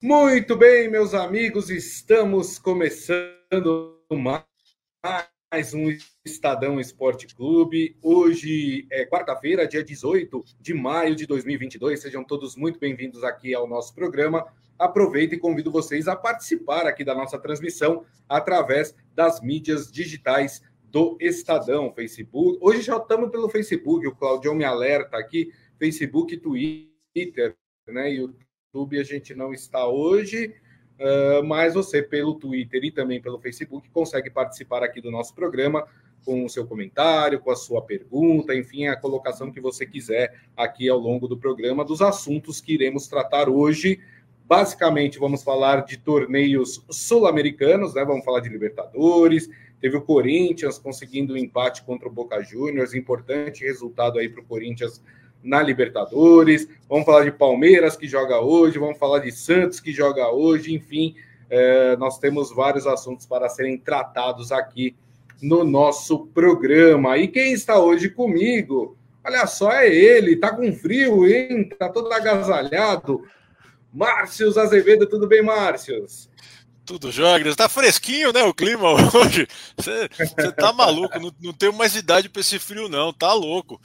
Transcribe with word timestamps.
Muito 0.00 0.54
bem, 0.54 0.88
meus 0.88 1.12
amigos, 1.12 1.70
estamos 1.70 2.56
começando 2.56 4.00
mais 4.14 5.74
um 5.74 5.88
Estadão 6.24 6.78
Esporte 6.78 7.26
Clube. 7.34 7.98
Hoje 8.00 8.86
é 8.92 9.04
quarta-feira, 9.04 9.66
dia 9.66 9.82
18 9.82 10.44
de 10.60 10.72
maio 10.72 11.16
de 11.16 11.26
2022. 11.26 12.00
Sejam 12.00 12.22
todos 12.22 12.54
muito 12.54 12.78
bem-vindos 12.78 13.24
aqui 13.24 13.52
ao 13.52 13.66
nosso 13.66 13.92
programa. 13.92 14.46
Aproveito 14.78 15.32
e 15.32 15.38
convido 15.38 15.68
vocês 15.68 16.06
a 16.06 16.14
participar 16.14 16.86
aqui 16.86 17.02
da 17.02 17.12
nossa 17.12 17.36
transmissão 17.36 18.04
através 18.28 18.94
das 19.16 19.40
mídias 19.40 19.90
digitais 19.90 20.62
do 20.84 21.18
Estadão, 21.20 21.92
Facebook. 21.92 22.56
Hoje 22.62 22.82
já 22.82 22.98
estamos 22.98 23.32
pelo 23.32 23.48
Facebook, 23.48 24.06
o 24.06 24.14
Claudio 24.14 24.54
me 24.54 24.64
alerta 24.64 25.18
aqui, 25.18 25.52
Facebook, 25.76 26.36
Twitter, 26.36 27.56
né, 27.88 28.12
YouTube 28.12 28.47
YouTube 28.68 28.98
a 28.98 29.02
gente 29.02 29.34
não 29.34 29.54
está 29.54 29.88
hoje, 29.88 30.54
uh, 31.00 31.42
mas 31.42 31.72
você, 31.72 32.02
pelo 32.02 32.34
Twitter 32.34 32.84
e 32.84 32.90
também 32.90 33.20
pelo 33.20 33.38
Facebook, 33.38 33.88
consegue 33.88 34.28
participar 34.28 34.82
aqui 34.82 35.00
do 35.00 35.10
nosso 35.10 35.34
programa 35.34 35.86
com 36.22 36.44
o 36.44 36.50
seu 36.50 36.66
comentário, 36.66 37.40
com 37.40 37.50
a 37.50 37.56
sua 37.56 37.80
pergunta, 37.80 38.54
enfim, 38.54 38.86
a 38.86 38.96
colocação 38.96 39.50
que 39.50 39.58
você 39.58 39.86
quiser 39.86 40.38
aqui 40.54 40.86
ao 40.86 40.98
longo 40.98 41.26
do 41.26 41.38
programa 41.38 41.82
dos 41.82 42.02
assuntos 42.02 42.60
que 42.60 42.74
iremos 42.74 43.08
tratar 43.08 43.48
hoje. 43.48 44.00
Basicamente, 44.44 45.18
vamos 45.18 45.42
falar 45.42 45.86
de 45.86 45.96
torneios 45.96 46.84
sul-americanos, 46.90 47.94
né? 47.94 48.04
Vamos 48.04 48.24
falar 48.24 48.40
de 48.40 48.50
Libertadores. 48.50 49.48
Teve 49.80 49.96
o 49.96 50.02
Corinthians 50.02 50.78
conseguindo 50.78 51.32
um 51.32 51.36
empate 51.38 51.82
contra 51.84 52.08
o 52.08 52.12
Boca 52.12 52.42
Juniors, 52.42 52.92
importante 52.92 53.64
resultado 53.64 54.18
aí 54.18 54.28
para 54.28 54.42
o 54.42 54.44
Corinthians 54.44 55.00
na 55.42 55.62
Libertadores, 55.62 56.68
vamos 56.88 57.06
falar 57.06 57.24
de 57.24 57.32
Palmeiras 57.32 57.96
que 57.96 58.08
joga 58.08 58.40
hoje, 58.40 58.78
vamos 58.78 58.98
falar 58.98 59.20
de 59.20 59.30
Santos 59.32 59.80
que 59.80 59.92
joga 59.92 60.30
hoje, 60.30 60.74
enfim, 60.74 61.14
é, 61.48 61.96
nós 61.96 62.18
temos 62.18 62.54
vários 62.54 62.86
assuntos 62.86 63.26
para 63.26 63.48
serem 63.48 63.78
tratados 63.78 64.52
aqui 64.52 64.96
no 65.40 65.64
nosso 65.64 66.26
programa. 66.26 67.16
E 67.16 67.28
quem 67.28 67.52
está 67.52 67.78
hoje 67.78 68.08
comigo? 68.10 68.96
Olha 69.24 69.46
só, 69.46 69.72
é 69.72 69.88
ele, 69.88 70.36
tá 70.36 70.54
com 70.54 70.72
frio, 70.72 71.26
hein? 71.26 71.68
Tá 71.78 71.88
todo 71.88 72.12
agasalhado. 72.12 73.22
Márcios 73.92 74.58
Azevedo, 74.58 75.06
tudo 75.06 75.26
bem, 75.26 75.42
Márcios? 75.42 76.30
Tudo 76.88 77.12
jóia, 77.12 77.54
tá 77.54 77.68
fresquinho, 77.68 78.32
né? 78.32 78.42
O 78.44 78.54
clima 78.54 78.88
hoje. 79.14 79.46
Você 79.76 80.08
tá 80.52 80.72
maluco, 80.72 81.20
não, 81.20 81.30
não 81.38 81.52
tenho 81.52 81.74
mais 81.74 81.94
idade 81.94 82.30
para 82.30 82.40
esse 82.40 82.58
frio, 82.58 82.88
não, 82.88 83.12
tá 83.12 83.30
louco. 83.34 83.78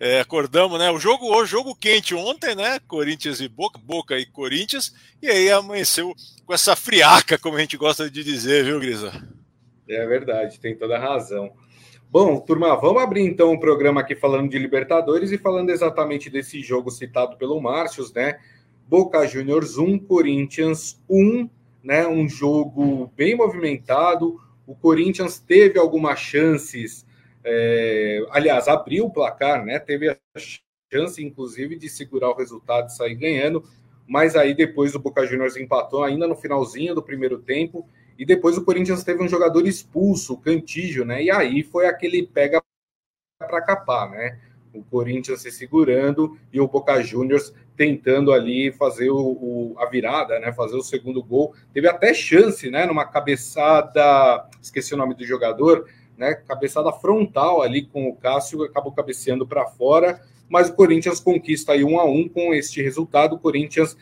É, 0.00 0.18
acordamos, 0.18 0.76
né? 0.76 0.90
O 0.90 0.98
jogo 0.98 1.32
hoje, 1.32 1.52
jogo 1.52 1.72
quente 1.76 2.16
ontem, 2.16 2.56
né? 2.56 2.80
Corinthians 2.88 3.40
e 3.40 3.46
Boca, 3.46 3.78
Boca 3.78 4.18
e 4.18 4.26
Corinthians, 4.26 4.92
e 5.22 5.28
aí 5.28 5.48
amanheceu 5.52 6.12
com 6.44 6.52
essa 6.52 6.74
friaca, 6.74 7.38
como 7.38 7.56
a 7.56 7.60
gente 7.60 7.76
gosta 7.76 8.10
de 8.10 8.24
dizer, 8.24 8.64
viu, 8.64 8.80
Grisa? 8.80 9.12
É 9.88 10.04
verdade, 10.04 10.58
tem 10.58 10.76
toda 10.76 10.96
a 10.96 11.00
razão. 11.00 11.52
Bom, 12.10 12.40
turma, 12.40 12.74
vamos 12.74 13.00
abrir 13.00 13.22
então 13.22 13.52
o 13.52 13.60
programa 13.60 14.00
aqui 14.00 14.16
falando 14.16 14.50
de 14.50 14.58
Libertadores 14.58 15.30
e 15.30 15.38
falando 15.38 15.70
exatamente 15.70 16.28
desse 16.28 16.60
jogo 16.60 16.90
citado 16.90 17.36
pelo 17.36 17.60
Márcios, 17.60 18.12
né? 18.12 18.40
Boca 18.88 19.24
Juniors 19.28 19.78
1, 19.78 20.00
Corinthians 20.00 21.00
1 21.08 21.48
né? 21.82 22.06
Um 22.06 22.28
jogo 22.28 23.12
bem 23.16 23.34
movimentado. 23.34 24.40
O 24.66 24.74
Corinthians 24.74 25.38
teve 25.38 25.78
algumas 25.78 26.18
chances, 26.18 27.06
é, 27.44 28.24
aliás, 28.30 28.68
abriu 28.68 29.06
o 29.06 29.10
placar, 29.10 29.64
né? 29.64 29.78
Teve 29.78 30.10
a 30.10 30.16
chance, 30.92 31.22
inclusive, 31.24 31.76
de 31.76 31.88
segurar 31.88 32.30
o 32.30 32.36
resultado 32.36 32.88
e 32.88 32.92
sair 32.92 33.14
ganhando, 33.14 33.64
mas 34.06 34.36
aí 34.36 34.54
depois 34.54 34.94
o 34.94 34.98
Boca 34.98 35.26
Juniors 35.26 35.56
empatou 35.56 36.02
ainda 36.02 36.26
no 36.26 36.36
finalzinho 36.36 36.94
do 36.94 37.02
primeiro 37.02 37.38
tempo, 37.38 37.86
e 38.18 38.24
depois 38.24 38.58
o 38.58 38.64
Corinthians 38.64 39.04
teve 39.04 39.22
um 39.22 39.28
jogador 39.28 39.66
expulso, 39.66 40.34
o 40.34 40.38
Cantígio, 40.38 41.04
né? 41.04 41.22
E 41.22 41.30
aí 41.30 41.62
foi 41.62 41.86
aquele 41.86 42.26
pega 42.26 42.60
para 43.38 43.62
capar, 43.62 44.10
né? 44.10 44.40
O 44.78 44.84
Corinthians 44.90 45.42
se 45.42 45.50
segurando 45.50 46.38
e 46.52 46.60
o 46.60 46.68
Boca 46.68 47.02
Juniors 47.02 47.52
tentando 47.76 48.32
ali 48.32 48.72
fazer 48.72 49.10
o, 49.10 49.16
o, 49.16 49.74
a 49.78 49.86
virada, 49.86 50.38
né? 50.38 50.52
Fazer 50.52 50.76
o 50.76 50.82
segundo 50.82 51.22
gol. 51.22 51.54
Teve 51.72 51.88
até 51.88 52.12
chance, 52.14 52.70
né? 52.70 52.86
Numa 52.86 53.04
cabeçada, 53.04 54.48
esqueci 54.60 54.94
o 54.94 54.96
nome 54.96 55.14
do 55.14 55.24
jogador, 55.24 55.86
né? 56.16 56.34
Cabeçada 56.34 56.92
frontal 56.92 57.62
ali 57.62 57.86
com 57.86 58.08
o 58.08 58.16
Cássio, 58.16 58.64
acabou 58.64 58.92
cabeceando 58.92 59.46
para 59.46 59.66
fora. 59.66 60.20
Mas 60.48 60.68
o 60.68 60.74
Corinthians 60.74 61.20
conquista 61.20 61.72
aí 61.72 61.84
um 61.84 62.00
a 62.00 62.04
um 62.04 62.28
com 62.28 62.54
este 62.54 62.82
resultado. 62.82 63.36
O 63.36 63.38
Corinthians 63.38 63.96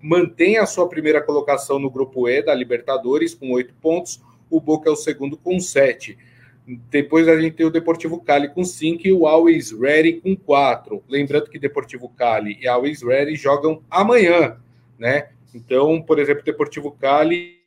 mantém 0.00 0.58
a 0.58 0.66
sua 0.66 0.88
primeira 0.88 1.22
colocação 1.22 1.78
no 1.78 1.90
grupo 1.90 2.28
E 2.28 2.42
da 2.42 2.54
Libertadores 2.54 3.34
com 3.34 3.52
oito 3.52 3.72
pontos. 3.80 4.20
O 4.50 4.60
Boca 4.60 4.90
é 4.90 4.92
o 4.92 4.96
segundo 4.96 5.36
com 5.36 5.60
sete. 5.60 6.18
Depois 6.66 7.26
a 7.28 7.40
gente 7.40 7.56
tem 7.56 7.66
o 7.66 7.70
Deportivo 7.70 8.20
Cali 8.20 8.48
com 8.48 8.64
5 8.64 9.06
e 9.06 9.12
o 9.12 9.26
Always 9.26 9.72
Ready 9.72 10.20
com 10.20 10.36
4. 10.36 11.02
Lembrando 11.08 11.50
que 11.50 11.58
Deportivo 11.58 12.08
Cali 12.08 12.58
e 12.60 12.68
Always 12.68 13.02
Ready 13.02 13.34
jogam 13.34 13.82
amanhã, 13.90 14.56
né? 14.98 15.30
Então, 15.54 16.00
por 16.00 16.18
exemplo, 16.18 16.44
Deportivo 16.44 16.92
Cali 16.92 17.58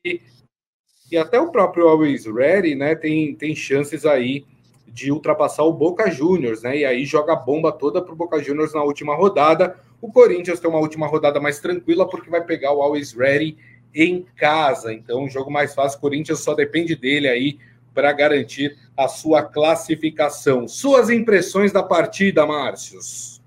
e 1.11 1.17
até 1.17 1.39
o 1.39 1.51
próprio 1.51 1.87
Always 1.87 2.25
Ready, 2.25 2.73
né, 2.73 2.95
tem, 2.95 3.35
tem 3.35 3.55
chances 3.55 4.05
aí 4.05 4.43
de 4.87 5.11
ultrapassar 5.11 5.63
o 5.63 5.73
Boca 5.73 6.09
Juniors, 6.09 6.63
né? 6.63 6.77
E 6.77 6.85
aí 6.85 7.05
joga 7.05 7.33
a 7.33 7.35
bomba 7.35 7.71
toda 7.71 8.01
para 8.01 8.13
o 8.13 8.15
Boca 8.15 8.41
Juniors 8.41 8.73
na 8.73 8.81
última 8.81 9.13
rodada. 9.13 9.77
O 10.01 10.11
Corinthians 10.11 10.59
tem 10.59 10.69
uma 10.69 10.79
última 10.79 11.05
rodada 11.05 11.39
mais 11.39 11.59
tranquila 11.59 12.07
porque 12.07 12.29
vai 12.29 12.43
pegar 12.43 12.73
o 12.73 12.81
Always 12.81 13.11
Ready 13.11 13.57
em 13.93 14.25
casa. 14.35 14.93
Então, 14.93 15.23
um 15.23 15.29
jogo 15.29 15.51
mais 15.51 15.75
fácil. 15.75 15.97
O 15.97 16.01
Corinthians 16.01 16.39
só 16.39 16.53
depende 16.53 16.95
dele 16.95 17.27
aí 17.27 17.59
para 17.95 18.11
garantir 18.11 18.77
a 18.95 19.07
sua 19.07 19.41
classificação. 19.41 20.67
Suas 20.67 21.09
impressões 21.09 21.71
da 21.71 21.81
partida, 21.81 22.45
Márcios? 22.45 23.41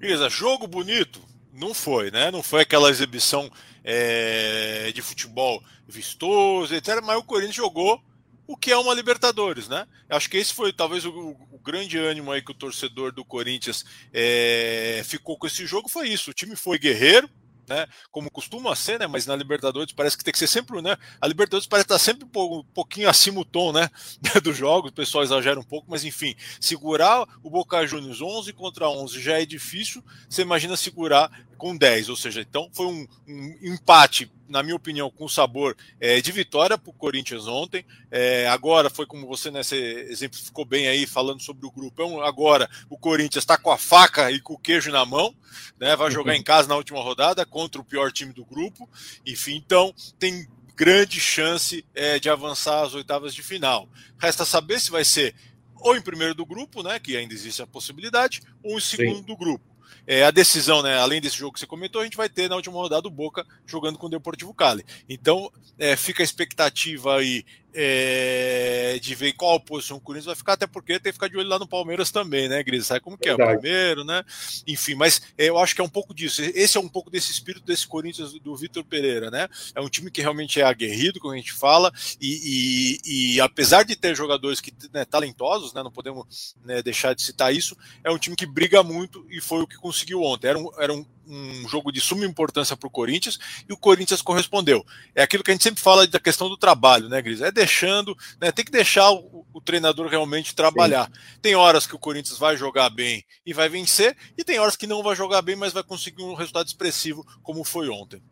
Isa, 0.00 0.28
jogo 0.28 0.66
bonito? 0.66 1.20
Não 1.52 1.72
foi, 1.72 2.10
né? 2.10 2.30
Não 2.30 2.42
foi 2.42 2.62
aquela 2.62 2.90
exibição 2.90 3.50
é, 3.84 4.90
de 4.92 5.02
futebol 5.02 5.62
vistoso, 5.86 6.74
etc. 6.74 7.00
Mas 7.04 7.18
o 7.18 7.22
Corinthians 7.22 7.54
jogou 7.54 8.02
o 8.46 8.56
que 8.56 8.70
é 8.70 8.76
uma 8.76 8.94
Libertadores, 8.94 9.68
né? 9.68 9.86
Acho 10.08 10.30
que 10.30 10.36
esse 10.36 10.54
foi 10.54 10.72
talvez 10.72 11.04
o, 11.04 11.10
o 11.50 11.58
grande 11.58 11.98
ânimo 11.98 12.30
aí 12.30 12.42
que 12.42 12.50
o 12.50 12.54
torcedor 12.54 13.12
do 13.12 13.24
Corinthians 13.24 13.84
é, 14.12 15.02
ficou 15.04 15.36
com 15.36 15.46
esse 15.46 15.66
jogo 15.66 15.88
foi 15.88 16.08
isso. 16.08 16.30
O 16.30 16.34
time 16.34 16.56
foi 16.56 16.78
guerreiro, 16.78 17.28
né? 17.68 17.86
Como 18.10 18.30
costuma 18.30 18.74
ser, 18.74 18.98
né? 18.98 19.06
Mas 19.06 19.26
na 19.26 19.36
Libertadores 19.36 19.92
parece 19.92 20.16
que 20.16 20.24
tem 20.24 20.32
que 20.32 20.38
ser 20.38 20.46
sempre, 20.46 20.80
né? 20.82 20.96
A 21.20 21.26
Libertadores 21.26 21.66
parece 21.66 21.84
estar 21.84 21.98
sempre 21.98 22.24
um 22.24 22.64
pouquinho 22.74 23.08
acima 23.08 23.40
o 23.40 23.44
tom, 23.44 23.72
né? 23.72 23.88
Do 24.42 24.52
jogo, 24.52 24.88
o 24.88 24.92
pessoal 24.92 25.24
exagera 25.24 25.58
um 25.58 25.64
pouco, 25.64 25.86
mas 25.90 26.04
enfim, 26.04 26.34
segurar 26.60 27.26
o 27.42 27.50
Boca 27.50 27.86
Juniors 27.86 28.20
11 28.20 28.52
contra 28.52 28.88
11 28.88 29.20
já 29.20 29.40
é 29.40 29.46
difícil. 29.46 30.02
Você 30.28 30.42
imagina 30.42 30.76
segurar 30.76 31.30
com 31.56 31.76
10, 31.76 32.10
ou 32.10 32.16
seja, 32.16 32.40
então 32.40 32.68
foi 32.72 32.86
um, 32.86 33.06
um 33.26 33.74
empate 33.74 34.30
na 34.48 34.62
minha 34.62 34.76
opinião, 34.76 35.10
com 35.10 35.28
sabor 35.28 35.76
é, 36.00 36.20
de 36.20 36.32
vitória 36.32 36.78
para 36.78 36.90
o 36.90 36.94
Corinthians 36.94 37.46
ontem. 37.46 37.84
É, 38.10 38.46
agora 38.48 38.88
foi 38.88 39.06
como 39.06 39.26
você 39.26 39.50
nesse 39.50 39.74
né, 39.74 40.00
exemplificou 40.10 40.64
bem 40.64 40.88
aí, 40.88 41.06
falando 41.06 41.42
sobre 41.42 41.66
o 41.66 41.70
grupo. 41.70 42.02
Então, 42.02 42.20
agora 42.22 42.68
o 42.88 42.96
Corinthians 42.96 43.42
está 43.42 43.58
com 43.58 43.70
a 43.70 43.78
faca 43.78 44.30
e 44.30 44.40
com 44.40 44.54
o 44.54 44.58
queijo 44.58 44.90
na 44.90 45.04
mão, 45.04 45.34
né? 45.78 45.96
Vai 45.96 46.10
jogar 46.10 46.36
em 46.36 46.42
casa 46.44 46.68
na 46.68 46.76
última 46.76 47.00
rodada 47.00 47.44
contra 47.56 47.80
o 47.80 47.84
pior 47.84 48.12
time 48.12 48.34
do 48.34 48.44
grupo. 48.44 48.86
Enfim, 49.24 49.54
então 49.54 49.94
tem 50.18 50.46
grande 50.74 51.18
chance 51.18 51.82
é, 51.94 52.18
de 52.18 52.28
avançar 52.28 52.82
às 52.82 52.92
oitavas 52.92 53.34
de 53.34 53.42
final. 53.42 53.88
Resta 54.18 54.44
saber 54.44 54.78
se 54.78 54.90
vai 54.90 55.06
ser 55.06 55.34
ou 55.76 55.96
em 55.96 56.02
primeiro 56.02 56.34
do 56.34 56.44
grupo, 56.44 56.82
né? 56.82 56.98
Que 56.98 57.16
ainda 57.16 57.32
existe 57.32 57.62
a 57.62 57.66
possibilidade, 57.66 58.42
ou 58.62 58.76
em 58.76 58.80
segundo 58.80 59.20
Sim. 59.20 59.22
do 59.22 59.34
grupo. 59.34 59.64
É, 60.06 60.22
a 60.24 60.30
decisão, 60.30 60.82
né, 60.82 60.98
além 60.98 61.20
desse 61.20 61.36
jogo 61.36 61.54
que 61.54 61.60
você 61.60 61.66
comentou, 61.66 62.00
a 62.00 62.04
gente 62.04 62.16
vai 62.16 62.28
ter 62.28 62.48
na 62.48 62.56
última 62.56 62.76
rodada 62.76 63.08
o 63.08 63.10
Boca 63.10 63.44
jogando 63.66 63.98
com 63.98 64.06
o 64.06 64.10
Deportivo 64.10 64.52
Cali. 64.54 64.84
Então, 65.08 65.50
é, 65.78 65.96
fica 65.96 66.22
a 66.22 66.24
expectativa 66.24 67.16
aí 67.16 67.44
é, 67.78 68.98
de 69.02 69.14
ver 69.14 69.34
qual 69.34 69.60
posição 69.60 69.98
o 69.98 70.00
Corinthians 70.00 70.24
vai 70.24 70.34
ficar, 70.34 70.54
até 70.54 70.66
porque 70.66 70.94
tem 70.94 71.12
que 71.12 71.12
ficar 71.12 71.28
de 71.28 71.36
olho 71.36 71.48
lá 71.48 71.58
no 71.58 71.68
Palmeiras 71.68 72.10
também, 72.10 72.48
né, 72.48 72.62
Gris? 72.62 72.86
Sabe 72.86 73.00
como 73.00 73.18
que 73.18 73.28
é 73.28 73.34
o 73.34 73.36
primeiro, 73.36 74.02
né? 74.02 74.24
Enfim, 74.66 74.94
mas 74.94 75.20
é, 75.36 75.50
eu 75.50 75.58
acho 75.58 75.74
que 75.74 75.82
é 75.82 75.84
um 75.84 75.88
pouco 75.88 76.14
disso. 76.14 76.40
Esse 76.42 76.78
é 76.78 76.80
um 76.80 76.88
pouco 76.88 77.10
desse 77.10 77.30
espírito 77.30 77.66
desse 77.66 77.86
Corinthians 77.86 78.32
do 78.32 78.56
Vitor 78.56 78.82
Pereira, 78.82 79.30
né? 79.30 79.46
É 79.74 79.80
um 79.80 79.90
time 79.90 80.10
que 80.10 80.22
realmente 80.22 80.58
é 80.58 80.64
aguerrido, 80.64 81.20
como 81.20 81.34
a 81.34 81.36
gente 81.36 81.52
fala, 81.52 81.92
e, 82.18 82.98
e, 83.04 83.34
e 83.34 83.40
apesar 83.42 83.82
de 83.82 83.94
ter 83.94 84.16
jogadores 84.16 84.60
que 84.60 84.72
né, 84.92 85.04
talentosos, 85.04 85.74
né, 85.74 85.82
não 85.82 85.92
podemos 85.92 86.56
né, 86.64 86.82
deixar 86.82 87.14
de 87.14 87.20
citar 87.20 87.54
isso, 87.54 87.76
é 88.02 88.10
um 88.10 88.18
time 88.18 88.34
que 88.34 88.46
briga 88.46 88.82
muito 88.82 89.26
e 89.28 89.38
foi 89.38 89.60
o 89.60 89.66
que 89.66 89.76
conseguiu 89.76 90.22
ontem. 90.22 90.48
Era 90.48 90.58
um, 90.58 90.70
era 90.80 90.92
um 90.94 91.04
um 91.26 91.68
jogo 91.68 91.90
de 91.90 92.00
suma 92.00 92.24
importância 92.24 92.76
para 92.76 92.86
o 92.86 92.90
Corinthians 92.90 93.38
e 93.68 93.72
o 93.72 93.76
Corinthians 93.76 94.22
correspondeu. 94.22 94.84
É 95.14 95.22
aquilo 95.22 95.42
que 95.42 95.50
a 95.50 95.54
gente 95.54 95.64
sempre 95.64 95.82
fala 95.82 96.06
da 96.06 96.20
questão 96.20 96.48
do 96.48 96.56
trabalho, 96.56 97.08
né, 97.08 97.20
Gris? 97.20 97.40
É 97.40 97.50
deixando, 97.50 98.16
né, 98.40 98.52
tem 98.52 98.64
que 98.64 98.70
deixar 98.70 99.10
o, 99.10 99.46
o 99.52 99.60
treinador 99.60 100.06
realmente 100.06 100.54
trabalhar. 100.54 101.06
Sim. 101.06 101.38
Tem 101.42 101.54
horas 101.54 101.86
que 101.86 101.94
o 101.94 101.98
Corinthians 101.98 102.38
vai 102.38 102.56
jogar 102.56 102.90
bem 102.90 103.24
e 103.44 103.52
vai 103.52 103.68
vencer, 103.68 104.16
e 104.36 104.44
tem 104.44 104.58
horas 104.58 104.76
que 104.76 104.86
não 104.86 105.02
vai 105.02 105.16
jogar 105.16 105.42
bem, 105.42 105.56
mas 105.56 105.72
vai 105.72 105.82
conseguir 105.82 106.22
um 106.22 106.34
resultado 106.34 106.66
expressivo, 106.66 107.26
como 107.42 107.64
foi 107.64 107.88
ontem. 107.88 108.22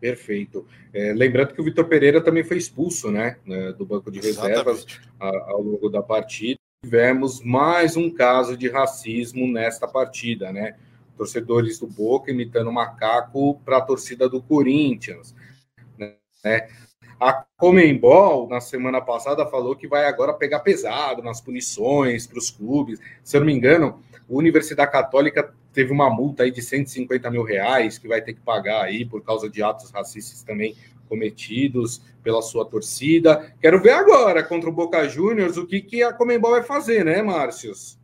Perfeito. 0.00 0.66
É, 0.92 1.14
lembrando 1.14 1.54
que 1.54 1.60
o 1.60 1.64
Vitor 1.64 1.86
Pereira 1.86 2.20
também 2.20 2.44
foi 2.44 2.58
expulso, 2.58 3.10
né, 3.10 3.38
né 3.44 3.72
do 3.72 3.86
banco 3.86 4.10
de 4.10 4.20
reservas 4.20 4.86
a, 5.18 5.28
ao 5.50 5.62
longo 5.62 5.88
da 5.88 6.02
partida. 6.02 6.60
Tivemos 6.84 7.42
mais 7.42 7.96
um 7.96 8.10
caso 8.10 8.58
de 8.58 8.68
racismo 8.68 9.50
nesta 9.50 9.88
partida, 9.88 10.52
né? 10.52 10.76
Torcedores 11.16 11.78
do 11.78 11.86
Boca 11.86 12.30
imitando 12.30 12.70
macaco 12.70 13.58
para 13.64 13.78
a 13.78 13.80
torcida 13.80 14.28
do 14.28 14.42
Corinthians, 14.42 15.34
né? 15.98 16.68
A 17.18 17.42
Comembol, 17.56 18.46
na 18.50 18.60
semana 18.60 19.00
passada, 19.00 19.46
falou 19.46 19.74
que 19.74 19.88
vai 19.88 20.04
agora 20.04 20.34
pegar 20.34 20.60
pesado 20.60 21.22
nas 21.22 21.40
punições 21.40 22.26
para 22.26 22.38
os 22.38 22.50
clubes. 22.50 23.00
Se 23.22 23.34
eu 23.34 23.40
não 23.40 23.46
me 23.46 23.54
engano, 23.54 24.02
a 24.12 24.18
Universidade 24.28 24.92
Católica 24.92 25.54
teve 25.72 25.90
uma 25.90 26.10
multa 26.10 26.42
aí 26.42 26.50
de 26.50 26.60
150 26.60 27.30
mil 27.30 27.44
reais 27.44 27.96
que 27.96 28.06
vai 28.06 28.20
ter 28.20 28.34
que 28.34 28.42
pagar 28.42 28.82
aí 28.82 29.06
por 29.06 29.22
causa 29.22 29.48
de 29.48 29.62
atos 29.62 29.90
racistas 29.90 30.42
também 30.42 30.76
cometidos 31.08 32.02
pela 32.22 32.42
sua 32.42 32.64
torcida. 32.64 33.54
Quero 33.60 33.82
ver 33.82 33.92
agora 33.92 34.42
contra 34.42 34.68
o 34.68 34.72
Boca 34.72 35.08
Juniors 35.08 35.56
o 35.56 35.66
que, 35.66 35.80
que 35.80 36.02
a 36.02 36.12
Comembol 36.12 36.52
vai 36.52 36.62
fazer, 36.62 37.04
né, 37.04 37.22
Márcios? 37.22 37.98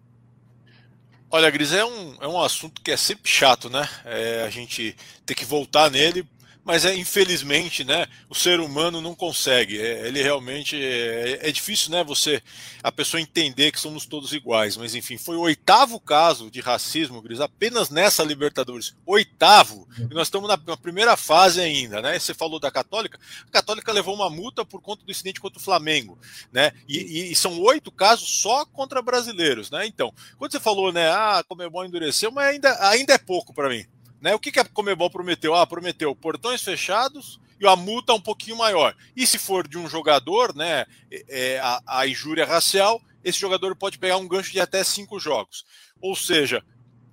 Olha, 1.31 1.49
Gris, 1.51 1.73
é 1.73 1.85
um, 1.85 2.17
é 2.21 2.27
um 2.27 2.41
assunto 2.41 2.83
que 2.83 2.91
é 2.91 2.97
sempre 2.97 3.31
chato, 3.31 3.71
né? 3.71 3.89
É, 4.05 4.43
a 4.45 4.51
gente 4.51 4.97
tem 5.25 5.37
que 5.37 5.45
voltar 5.45 5.89
nele 5.91 6.27
mas 6.71 6.85
é 6.85 6.95
infelizmente, 6.95 7.83
né, 7.83 8.07
o 8.29 8.35
ser 8.35 8.61
humano 8.61 9.01
não 9.01 9.13
consegue. 9.13 9.77
É, 9.77 10.07
ele 10.07 10.23
realmente 10.23 10.81
é, 10.81 11.41
é, 11.49 11.51
difícil, 11.51 11.91
né, 11.91 12.05
você 12.05 12.41
a 12.81 12.93
pessoa 12.93 13.21
entender 13.21 13.73
que 13.73 13.81
somos 13.81 14.07
todos 14.07 14.33
iguais. 14.33 14.77
Mas 14.77 14.95
enfim, 14.95 15.19
foi 15.19 15.35
o 15.35 15.41
oitavo 15.41 15.99
caso 15.99 16.49
de 16.49 16.61
racismo, 16.61 17.21
Gris, 17.21 17.41
apenas 17.41 17.91
nessa 17.91 18.23
Libertadores, 18.23 18.95
oitavo. 19.05 19.89
E 19.99 20.15
nós 20.15 20.29
estamos 20.29 20.49
na, 20.49 20.57
na, 20.65 20.77
primeira 20.77 21.17
fase 21.17 21.61
ainda, 21.61 22.01
né? 22.01 22.17
Você 22.17 22.33
falou 22.33 22.61
da 22.61 22.71
Católica, 22.71 23.19
a 23.49 23.51
Católica 23.51 23.91
levou 23.91 24.15
uma 24.15 24.31
multa 24.31 24.65
por 24.65 24.81
conta 24.81 25.05
do 25.05 25.11
incidente 25.11 25.41
contra 25.41 25.59
o 25.59 25.65
Flamengo, 25.65 26.17
né? 26.53 26.71
E, 26.89 27.33
e 27.33 27.35
são 27.35 27.61
oito 27.63 27.91
casos 27.91 28.31
só 28.41 28.65
contra 28.65 29.03
brasileiros, 29.03 29.73
né? 29.73 29.87
Então, 29.87 30.15
quando 30.39 30.53
você 30.53 30.61
falou, 30.61 30.93
né, 30.93 31.11
ah, 31.11 31.43
como 31.49 31.65
é 31.65 31.69
bom 31.69 31.85
endurecer, 31.85 32.31
mas 32.31 32.47
ainda 32.47 32.89
ainda 32.89 33.13
é 33.13 33.19
pouco 33.19 33.53
para 33.53 33.69
mim. 33.69 33.85
Né? 34.21 34.35
O 34.35 34.39
que, 34.39 34.53
que 34.53 34.61
a 34.61 34.65
Comebol 34.65 35.11
prometeu? 35.11 35.55
Ah, 35.55 35.67
prometeu 35.67 36.15
portões 36.15 36.63
fechados 36.63 37.41
e 37.61 37.67
a 37.67 37.75
multa 37.77 38.13
um 38.13 38.21
pouquinho 38.21 38.57
maior. 38.57 38.95
E 39.17 39.27
se 39.27 39.39
for 39.39 39.67
de 39.67 39.79
um 39.79 39.89
jogador, 39.89 40.55
né, 40.55 40.87
é, 41.11 41.25
é, 41.29 41.59
a, 41.61 41.81
a 41.87 42.07
injúria 42.07 42.45
racial, 42.45 43.01
esse 43.23 43.39
jogador 43.39 43.75
pode 43.77 43.99
pegar 43.99 44.17
um 44.17 44.29
gancho 44.29 44.53
de 44.53 44.61
até 44.61 44.83
cinco 44.83 45.19
jogos. 45.19 45.65
Ou 46.01 46.17
seja, 46.17 46.65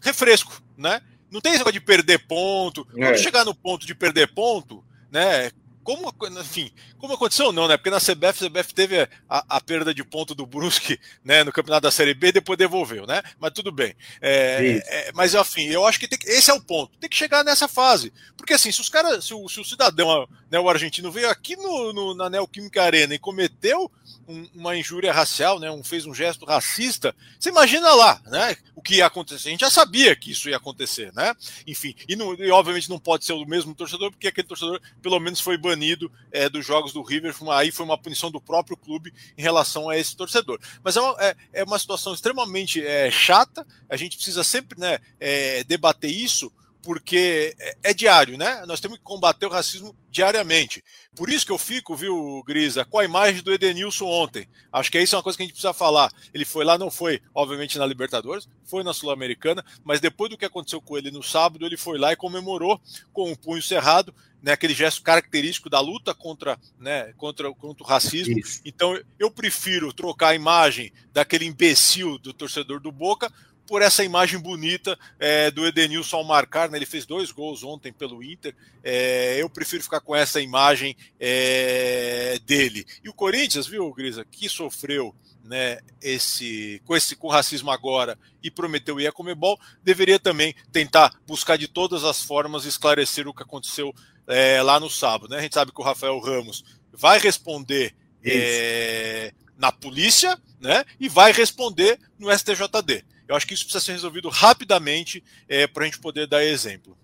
refresco, 0.02 0.62
né? 0.78 1.02
Não 1.30 1.42
tem 1.42 1.52
esse 1.52 1.60
negócio 1.60 1.80
de 1.80 1.86
perder 1.86 2.20
ponto. 2.26 2.86
Quando 2.86 3.04
é. 3.04 3.18
chegar 3.18 3.44
no 3.44 3.54
ponto 3.54 3.86
de 3.86 3.94
perder 3.94 4.34
ponto, 4.34 4.84
né? 5.12 5.52
Como, 5.88 6.14
enfim, 6.42 6.70
como 6.98 7.14
aconteceu 7.14 7.54
não, 7.54 7.66
né? 7.66 7.78
Porque 7.78 7.90
na 7.90 8.02
CBF, 8.02 8.46
a 8.46 8.50
CBF 8.50 8.74
teve 8.74 9.08
a, 9.30 9.56
a, 9.56 9.62
perda 9.62 9.94
de 9.94 10.04
ponto 10.04 10.36
do 10.36 10.46
Brusque, 10.46 11.00
né, 11.24 11.46
no 11.46 11.52
campeonato 11.54 11.84
da 11.84 11.92
Série 11.92 12.14
B, 12.14 12.34
depois 12.34 12.58
devolveu, 12.58 13.08
né? 13.08 13.24
Mas 13.40 13.54
tudo 13.54 13.72
bem. 13.72 13.96
É, 14.20 14.84
é, 14.86 15.12
mas 15.14 15.34
enfim, 15.34 15.68
eu 15.68 15.88
acho 15.88 15.98
que, 15.98 16.10
que, 16.10 16.30
esse 16.30 16.52
é 16.52 16.54
o 16.54 16.60
ponto. 16.60 16.98
Tem 16.98 17.10
que 17.10 17.16
chegar 17.16 17.42
nessa 17.42 17.70
fase, 17.70 18.12
porque 18.36 18.54
assim, 18.54 18.70
se 18.70 18.82
os 18.82 18.90
caras, 18.90 19.24
se 19.24 19.34
o, 19.34 19.48
se 19.48 19.62
o 19.62 19.64
cidadão, 19.64 20.28
né, 20.52 20.60
o 20.60 20.70
argentino 20.70 21.10
veio 21.10 21.30
aqui 21.30 21.56
no, 21.56 21.94
no 21.94 22.14
na 22.14 22.30
Neoquímica 22.30 22.84
Arena 22.84 23.16
e 23.16 23.20
cometeu 23.20 23.90
um, 24.28 24.46
uma 24.56 24.76
injúria 24.76 25.14
racial, 25.14 25.58
né, 25.58 25.72
um, 25.72 25.86
fez 25.86 26.06
um 26.06 26.14
gesto 26.14 26.44
racista, 26.44 27.16
você 27.40 27.48
imagina 27.48 27.94
lá, 27.94 28.22
né? 28.26 28.58
O 28.76 28.82
que 28.82 28.96
ia 28.96 29.06
acontecer? 29.06 29.48
A 29.48 29.52
gente 29.52 29.62
já 29.62 29.70
sabia 29.70 30.18
que 30.18 30.32
isso 30.32 30.50
ia 30.50 30.58
acontecer, 30.58 31.14
né? 31.14 31.34
Enfim, 31.66 31.96
e, 32.10 32.16
não, 32.18 32.34
e 32.34 32.52
obviamente 32.52 32.90
não 32.90 33.00
pode 33.00 33.24
ser 33.24 33.34
o 33.34 33.46
mesmo 33.46 33.74
torcedor, 33.74 34.12
porque 34.12 34.28
aquele 34.28 34.48
torcedor 34.48 34.82
pelo 35.02 35.20
menos 35.20 35.40
foi 35.40 35.58
banido 35.58 35.77
banido 35.78 36.12
é, 36.32 36.50
dos 36.50 36.66
jogos 36.66 36.92
do 36.92 37.04
River. 37.04 37.36
Aí 37.52 37.72
foi 37.72 37.86
uma 37.86 37.98
punição 37.98 38.32
do 38.32 38.42
próprio 38.42 38.76
clube 38.76 39.14
em 39.38 39.42
relação 39.42 39.90
a 39.90 39.98
esse 39.98 40.16
torcedor. 40.16 40.60
Mas 40.84 40.98
é 40.98 41.02
uma, 41.02 41.16
é, 41.20 41.36
é 41.54 41.64
uma 41.64 41.78
situação 41.78 42.14
extremamente 42.14 42.84
é, 42.84 43.12
chata. 43.12 43.66
A 43.88 43.96
gente 43.96 44.18
precisa 44.18 44.44
sempre 44.44 44.80
né, 44.80 45.00
é, 45.20 45.64
debater 45.64 46.10
isso 46.12 46.52
porque 46.88 47.54
é, 47.60 47.78
é 47.84 47.94
diário, 47.94 48.38
né? 48.38 48.64
Nós 48.66 48.80
temos 48.80 48.98
que 48.98 49.04
combater 49.04 49.46
o 49.46 49.50
racismo 49.50 49.94
diariamente. 50.10 50.82
Por 51.16 51.30
isso 51.30 51.46
que 51.46 51.52
eu 51.52 51.58
fico, 51.58 51.96
viu, 51.98 52.42
Grisa, 52.48 52.86
com 52.86 52.98
a 52.98 53.04
imagem 53.04 53.42
do 53.44 53.54
Edenilson 53.54 54.06
ontem. 54.06 54.48
Acho 54.72 54.90
que 54.90 54.98
isso 54.98 55.14
é 55.14 55.18
uma 55.18 55.24
coisa 55.24 55.36
que 55.36 55.44
a 55.44 55.46
gente 55.46 55.54
precisa 55.54 55.74
falar. 55.74 56.10
Ele 56.34 56.46
foi 56.46 56.64
lá, 56.64 56.78
não 56.78 56.90
foi, 56.90 57.22
obviamente, 57.36 57.78
na 57.78 57.86
Libertadores, 57.86 58.48
foi 58.64 58.84
na 58.84 58.94
Sul-Americana, 58.94 59.66
mas 59.84 60.00
depois 60.00 60.30
do 60.30 60.38
que 60.38 60.46
aconteceu 60.46 60.82
com 60.82 60.98
ele 60.98 61.12
no 61.12 61.22
sábado, 61.22 61.66
ele 61.66 61.76
foi 61.76 61.98
lá 61.98 62.14
e 62.14 62.16
comemorou 62.16 62.80
com 63.12 63.24
o 63.24 63.32
um 63.32 63.36
punho 63.36 63.62
cerrado, 63.62 64.16
né, 64.42 64.52
aquele 64.52 64.74
gesto 64.74 65.02
característico 65.02 65.70
da 65.70 65.80
luta 65.80 66.14
contra, 66.14 66.60
né, 66.80 67.14
contra, 67.18 67.52
contra 67.54 67.84
o 67.84 67.88
racismo. 67.88 68.38
Isso. 68.40 68.62
Então, 68.64 69.00
eu 69.20 69.32
prefiro 69.32 69.92
trocar 69.94 70.30
a 70.30 70.36
imagem 70.36 70.92
daquele 71.12 71.46
imbecil 71.46 72.18
do 72.18 72.34
torcedor 72.34 72.80
do 72.80 72.92
Boca 72.92 73.32
por 73.68 73.82
essa 73.82 74.04
imagem 74.04 74.40
bonita 74.40 74.98
é, 75.20 75.52
do 75.52 75.68
Edenilson 75.68 76.18
ao 76.18 76.24
marcar, 76.24 76.70
né? 76.70 76.78
ele 76.78 76.86
fez 76.86 77.06
dois 77.06 77.32
gols 77.32 77.64
ontem 77.64 77.92
pelo 77.92 78.24
Inter. 78.24 78.56
É, 78.82 79.42
eu 79.42 79.50
prefiro 79.50 79.84
ficar 79.84 80.00
com 80.00 80.16
essa 80.16 80.40
imagem 80.40 80.96
é, 81.20 82.40
dele. 82.46 82.86
E 83.04 83.10
o 83.10 83.14
Corinthians, 83.14 83.68
viu, 83.68 83.94
Grisa, 83.94 84.26
que 84.26 84.48
sofreu 84.48 85.14
né, 85.44 85.80
esse, 86.02 86.82
com 86.86 86.96
esse 86.96 87.16
com 87.16 87.28
racismo 87.28 87.72
agora 87.72 88.18
e 88.44 88.52
prometeu 88.52 89.00
ir 89.00 89.08
a 89.08 89.12
Comebol, 89.12 89.60
deveria 89.84 90.20
também 90.20 90.54
tentar 90.72 91.14
buscar 91.26 91.58
de 91.58 91.68
todas 91.68 92.04
as 92.04 92.22
formas 92.22 92.66
esclarecer 92.66 93.28
o 93.28 93.34
que 93.34 93.44
aconteceu 93.44 93.94
é, 94.28 94.62
lá 94.62 94.80
no 94.80 94.90
sábado. 94.90 95.32
Né? 95.32 95.38
A 95.38 95.42
gente 95.42 95.54
sabe 95.54 95.72
que 95.72 95.82
o 95.82 95.84
Rafael 95.84 96.20
Ramos 96.20 96.64
vai 96.92 97.20
responder 97.20 97.94
é, 98.24 99.32
na 99.58 99.72
polícia 99.72 100.38
né, 100.60 100.84
e 101.00 101.08
vai 101.08 101.32
responder 101.32 102.00
no 102.20 102.32
STJD. 102.32 103.04
Eu 103.28 103.36
acho 103.36 103.46
que 103.46 103.54
isso 103.54 103.64
precisa 103.64 103.84
ser 103.84 103.92
resolvido 103.94 104.30
rapidamente 104.30 105.24
é, 105.48 105.68
para 105.68 105.84
a 105.84 105.86
gente 105.86 106.00
poder 106.00 106.28
dar 106.28 106.44
exemplo. 106.44 106.98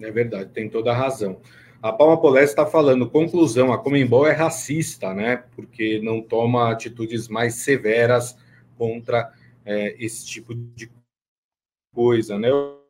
É 0.00 0.10
verdade, 0.10 0.50
tem 0.50 0.68
toda 0.68 0.92
a 0.92 0.96
razão. 0.96 1.40
A 1.82 1.92
Palma 1.92 2.20
Polés 2.20 2.50
está 2.50 2.66
falando, 2.66 3.08
conclusão, 3.08 3.72
a 3.72 3.78
Comembol 3.78 4.26
é 4.26 4.32
racista, 4.32 5.14
né? 5.14 5.44
Porque 5.54 6.00
não 6.02 6.20
toma 6.20 6.70
atitudes 6.70 7.28
mais 7.28 7.54
severas 7.54 8.36
contra 8.76 9.32
é, 9.64 9.94
esse 9.98 10.26
tipo 10.26 10.54
de 10.54 10.90
coisa, 11.94 12.38
né? 12.38 12.48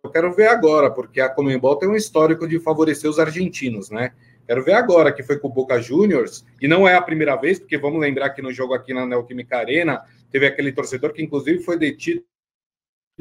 Eu 0.08 0.12
quero 0.12 0.32
ver 0.32 0.48
agora, 0.48 0.90
porque 0.90 1.20
a 1.20 1.28
Comembol 1.28 1.76
tem 1.76 1.86
um 1.86 1.94
histórico 1.94 2.48
de 2.48 2.58
favorecer 2.58 3.10
os 3.10 3.18
argentinos, 3.18 3.90
né? 3.90 4.12
Quero 4.46 4.64
ver 4.64 4.72
agora 4.72 5.12
que 5.12 5.22
foi 5.22 5.38
com 5.38 5.48
o 5.48 5.52
Boca 5.52 5.78
Juniors, 5.82 6.46
e 6.62 6.66
não 6.66 6.88
é 6.88 6.94
a 6.94 7.02
primeira 7.02 7.36
vez, 7.36 7.58
porque 7.58 7.76
vamos 7.76 8.00
lembrar 8.00 8.30
que 8.30 8.40
no 8.40 8.50
jogo 8.50 8.72
aqui 8.72 8.94
na 8.94 9.04
Neoquímica 9.04 9.58
Arena, 9.58 10.02
teve 10.30 10.46
aquele 10.46 10.72
torcedor 10.72 11.12
que 11.12 11.22
inclusive 11.22 11.62
foi 11.62 11.78
detido, 11.78 12.24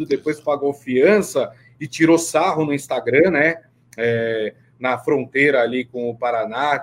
depois 0.08 0.40
pagou 0.40 0.74
fiança 0.74 1.52
e 1.78 1.88
tirou 1.88 2.18
sarro 2.18 2.64
no 2.64 2.74
Instagram, 2.74 3.32
né? 3.32 3.64
É, 3.98 4.56
na 4.80 4.98
fronteira 4.98 5.62
ali 5.62 5.84
com 5.84 6.10
o 6.10 6.18
Paraná, 6.18 6.82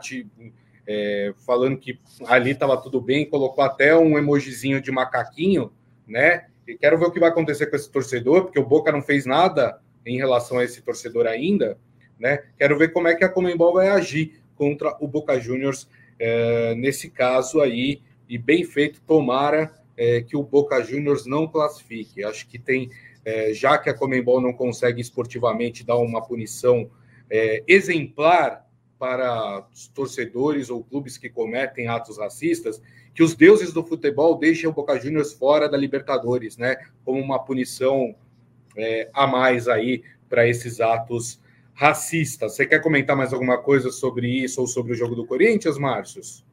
é, 0.86 1.32
falando 1.46 1.78
que 1.78 1.98
ali 2.26 2.50
estava 2.50 2.76
tudo 2.76 3.00
bem, 3.00 3.24
colocou 3.24 3.64
até 3.64 3.96
um 3.96 4.18
emojizinho 4.18 4.82
de 4.82 4.92
macaquinho, 4.92 5.72
né? 6.06 6.48
E 6.68 6.76
quero 6.76 6.98
ver 6.98 7.06
o 7.06 7.10
que 7.10 7.20
vai 7.20 7.30
acontecer 7.30 7.68
com 7.68 7.76
esse 7.76 7.90
torcedor, 7.90 8.42
porque 8.42 8.58
o 8.58 8.66
Boca 8.66 8.92
não 8.92 9.00
fez 9.00 9.24
nada 9.24 9.82
em 10.06 10.16
relação 10.16 10.58
a 10.58 10.64
esse 10.64 10.82
torcedor 10.82 11.26
ainda. 11.26 11.78
Né? 12.18 12.44
Quero 12.58 12.78
ver 12.78 12.92
como 12.92 13.08
é 13.08 13.14
que 13.14 13.24
a 13.24 13.28
Comembol 13.28 13.74
vai 13.74 13.88
agir 13.88 14.40
contra 14.56 14.96
o 15.00 15.08
Boca 15.08 15.38
Juniors 15.38 15.88
é, 16.18 16.74
nesse 16.74 17.10
caso 17.10 17.60
aí, 17.60 18.00
e 18.28 18.38
bem 18.38 18.64
feito, 18.64 19.00
tomara 19.02 19.72
é, 19.96 20.22
que 20.22 20.36
o 20.36 20.42
Boca 20.42 20.82
Juniors 20.82 21.26
não 21.26 21.46
classifique. 21.46 22.24
Acho 22.24 22.46
que 22.48 22.58
tem, 22.58 22.90
é, 23.24 23.52
já 23.52 23.78
que 23.78 23.90
a 23.90 23.94
Comembol 23.94 24.40
não 24.40 24.52
consegue 24.52 25.00
esportivamente 25.00 25.84
dar 25.84 25.96
uma 25.96 26.22
punição 26.22 26.90
exemplar 27.66 28.64
para 28.96 29.66
os 29.74 29.88
torcedores 29.88 30.70
ou 30.70 30.84
clubes 30.84 31.18
que 31.18 31.28
cometem 31.28 31.88
atos 31.88 32.16
racistas, 32.18 32.80
que 33.14 33.22
os 33.22 33.34
deuses 33.34 33.72
do 33.72 33.84
futebol 33.84 34.38
deixem 34.38 34.68
o 34.68 34.72
Boca 34.72 34.98
Juniors 35.00 35.32
fora 35.32 35.68
da 35.68 35.76
Libertadores, 35.76 36.56
né? 36.56 36.76
Como 37.04 37.20
uma 37.20 37.38
punição 37.38 38.14
é, 38.76 39.08
a 39.12 39.26
mais 39.26 39.68
aí 39.68 40.02
para 40.28 40.48
esses 40.48 40.80
atos 40.80 41.40
racista. 41.74 42.48
Você 42.48 42.66
quer 42.66 42.80
comentar 42.80 43.16
mais 43.16 43.32
alguma 43.32 43.58
coisa 43.58 43.90
sobre 43.90 44.28
isso 44.28 44.60
ou 44.60 44.66
sobre 44.66 44.92
o 44.92 44.96
jogo 44.96 45.14
do 45.14 45.26
Corinthians, 45.26 45.76
Márcios? 45.76 46.44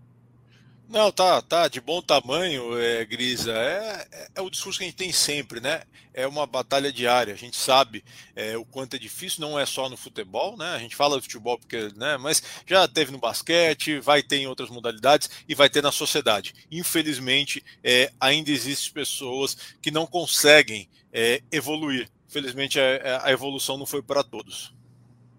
Não, 0.92 1.10
tá, 1.10 1.42
tá 1.42 1.70
de 1.70 1.80
bom 1.80 2.02
tamanho, 2.02 2.78
é, 2.78 3.06
Grisa. 3.06 3.54
É, 3.54 4.08
é, 4.12 4.28
é, 4.36 4.42
o 4.42 4.50
discurso 4.50 4.78
que 4.78 4.84
a 4.84 4.88
gente 4.88 4.98
tem 4.98 5.14
sempre, 5.14 5.62
né? 5.62 5.84
É 6.14 6.28
uma 6.28 6.46
batalha 6.46 6.92
diária. 6.92 7.34
A 7.34 7.38
gente 7.38 7.56
sabe 7.56 8.04
é, 8.36 8.58
o 8.58 8.66
quanto 8.66 8.98
é 8.98 9.00
difícil, 9.00 9.40
não 9.40 9.58
é 9.58 9.66
só 9.66 9.88
no 9.88 9.96
futebol, 9.96 10.58
né? 10.58 10.74
A 10.74 10.80
gente 10.80 10.94
fala 10.94 11.16
de 11.16 11.22
futebol 11.22 11.58
porque, 11.58 11.94
né? 11.96 12.18
Mas 12.18 12.44
já 12.68 12.86
teve 12.90 13.10
no 13.10 13.20
basquete, 13.20 14.02
vai 14.02 14.22
ter 14.22 14.40
em 14.40 14.48
outras 14.48 14.70
modalidades 14.70 15.30
e 15.48 15.56
vai 15.56 15.70
ter 15.70 15.82
na 15.82 15.94
sociedade. 15.94 16.54
Infelizmente, 16.70 17.64
é, 17.82 18.12
ainda 18.20 18.52
existem 18.52 18.92
pessoas 18.92 19.56
que 19.82 19.92
não 19.92 20.06
conseguem 20.06 20.90
é, 21.14 21.42
evoluir. 21.54 22.10
Infelizmente, 22.28 22.78
a, 22.82 23.28
a 23.28 23.32
evolução 23.32 23.78
não 23.78 23.86
foi 23.86 24.02
para 24.02 24.26
todos. 24.26 24.74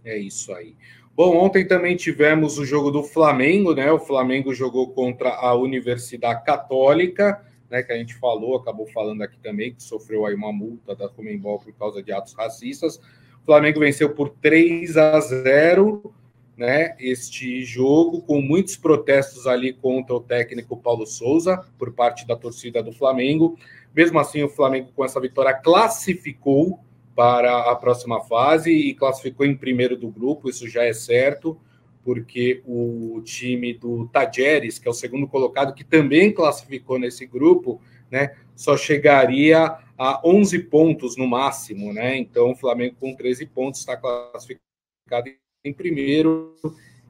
É 0.03 0.17
isso 0.17 0.51
aí. 0.55 0.75
Bom, 1.15 1.37
ontem 1.37 1.67
também 1.67 1.95
tivemos 1.95 2.57
o 2.57 2.65
jogo 2.65 2.91
do 2.91 3.03
Flamengo, 3.03 3.75
né? 3.75 3.93
O 3.93 3.99
Flamengo 3.99 4.55
jogou 4.55 4.89
contra 4.95 5.29
a 5.29 5.55
Universidade 5.55 6.43
Católica, 6.43 7.45
né? 7.71 7.83
Que 7.83 7.93
a 7.93 7.99
gente 7.99 8.15
falou, 8.15 8.57
acabou 8.57 8.87
falando 8.87 9.21
aqui 9.21 9.39
também, 9.39 9.75
que 9.75 9.83
sofreu 9.83 10.25
aí 10.25 10.35
uma 10.35 10.51
multa 10.51 10.97
da 10.97 11.11
Comembol 11.11 11.59
por 11.59 11.75
causa 11.75 12.03
de 12.03 12.11
atos 12.13 12.33
racistas. 12.33 12.97
O 13.43 13.45
Flamengo 13.45 13.81
venceu 13.81 14.15
por 14.15 14.31
3 14.31 14.97
a 14.97 15.21
0, 15.21 16.15
né? 16.57 16.97
Este 16.99 17.63
jogo, 17.63 18.23
com 18.23 18.41
muitos 18.41 18.77
protestos 18.77 19.47
ali 19.47 19.75
contra 19.75 20.15
o 20.15 20.21
técnico 20.21 20.79
Paulo 20.79 21.07
Souza, 21.07 21.63
por 21.79 21.93
parte 21.93 22.27
da 22.27 22.37
torcida 22.37 22.83
do 22.83 22.91
Flamengo. 22.91 23.59
Mesmo 23.95 24.19
assim, 24.19 24.43
o 24.43 24.49
Flamengo, 24.49 24.89
com 24.97 25.05
essa 25.05 25.21
vitória, 25.21 25.53
classificou 25.53 26.81
para 27.15 27.71
a 27.71 27.77
próxima 27.77 28.21
fase 28.21 28.73
e 28.73 28.95
classificou 28.95 29.45
em 29.45 29.57
primeiro 29.57 29.97
do 29.97 30.09
grupo, 30.09 30.49
isso 30.49 30.69
já 30.69 30.85
é 30.85 30.93
certo, 30.93 31.59
porque 32.03 32.63
o 32.67 33.21
time 33.25 33.75
do 33.75 34.09
Tajeres, 34.09 34.79
que 34.79 34.89
é 34.89 34.91
o 34.91 34.95
segundo 34.95 35.29
colocado, 35.29 35.75
que 35.75 35.85
também 35.85 36.33
classificou 36.33 36.99
nesse 36.99 37.27
grupo, 37.27 37.81
né, 38.11 38.35
só 38.57 38.77
chegaria 38.77 39.79
a 39.97 40.21
11 40.25 40.59
pontos 40.65 41.17
no 41.17 41.29
máximo, 41.29 41.93
né? 41.93 42.17
Então 42.17 42.51
o 42.51 42.57
Flamengo 42.57 42.97
com 42.99 43.15
13 43.15 43.47
pontos 43.47 43.81
está 43.81 43.97
classificado 43.97 45.31
em 45.65 45.73
primeiro. 45.73 46.57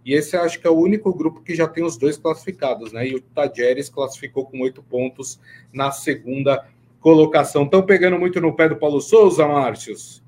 E 0.04 0.12
esse 0.12 0.36
acho 0.36 0.60
que 0.60 0.66
é 0.66 0.70
o 0.70 0.78
único 0.78 1.12
grupo 1.14 1.42
que 1.42 1.54
já 1.54 1.66
tem 1.66 1.82
os 1.84 1.96
dois 1.96 2.18
classificados, 2.18 2.92
né? 2.92 3.08
E 3.08 3.14
o 3.14 3.20
Tajeres 3.20 3.88
classificou 3.88 4.44
com 4.44 4.60
oito 4.60 4.82
pontos 4.82 5.40
na 5.72 5.90
segunda 5.90 6.68
colocação. 7.02 7.64
Estão 7.64 7.82
pegando 7.82 8.18
muito 8.18 8.40
no 8.40 8.54
pé 8.54 8.68
do 8.68 8.76
Paulo 8.76 9.00
Souza, 9.00 9.46
Márcios? 9.46 10.22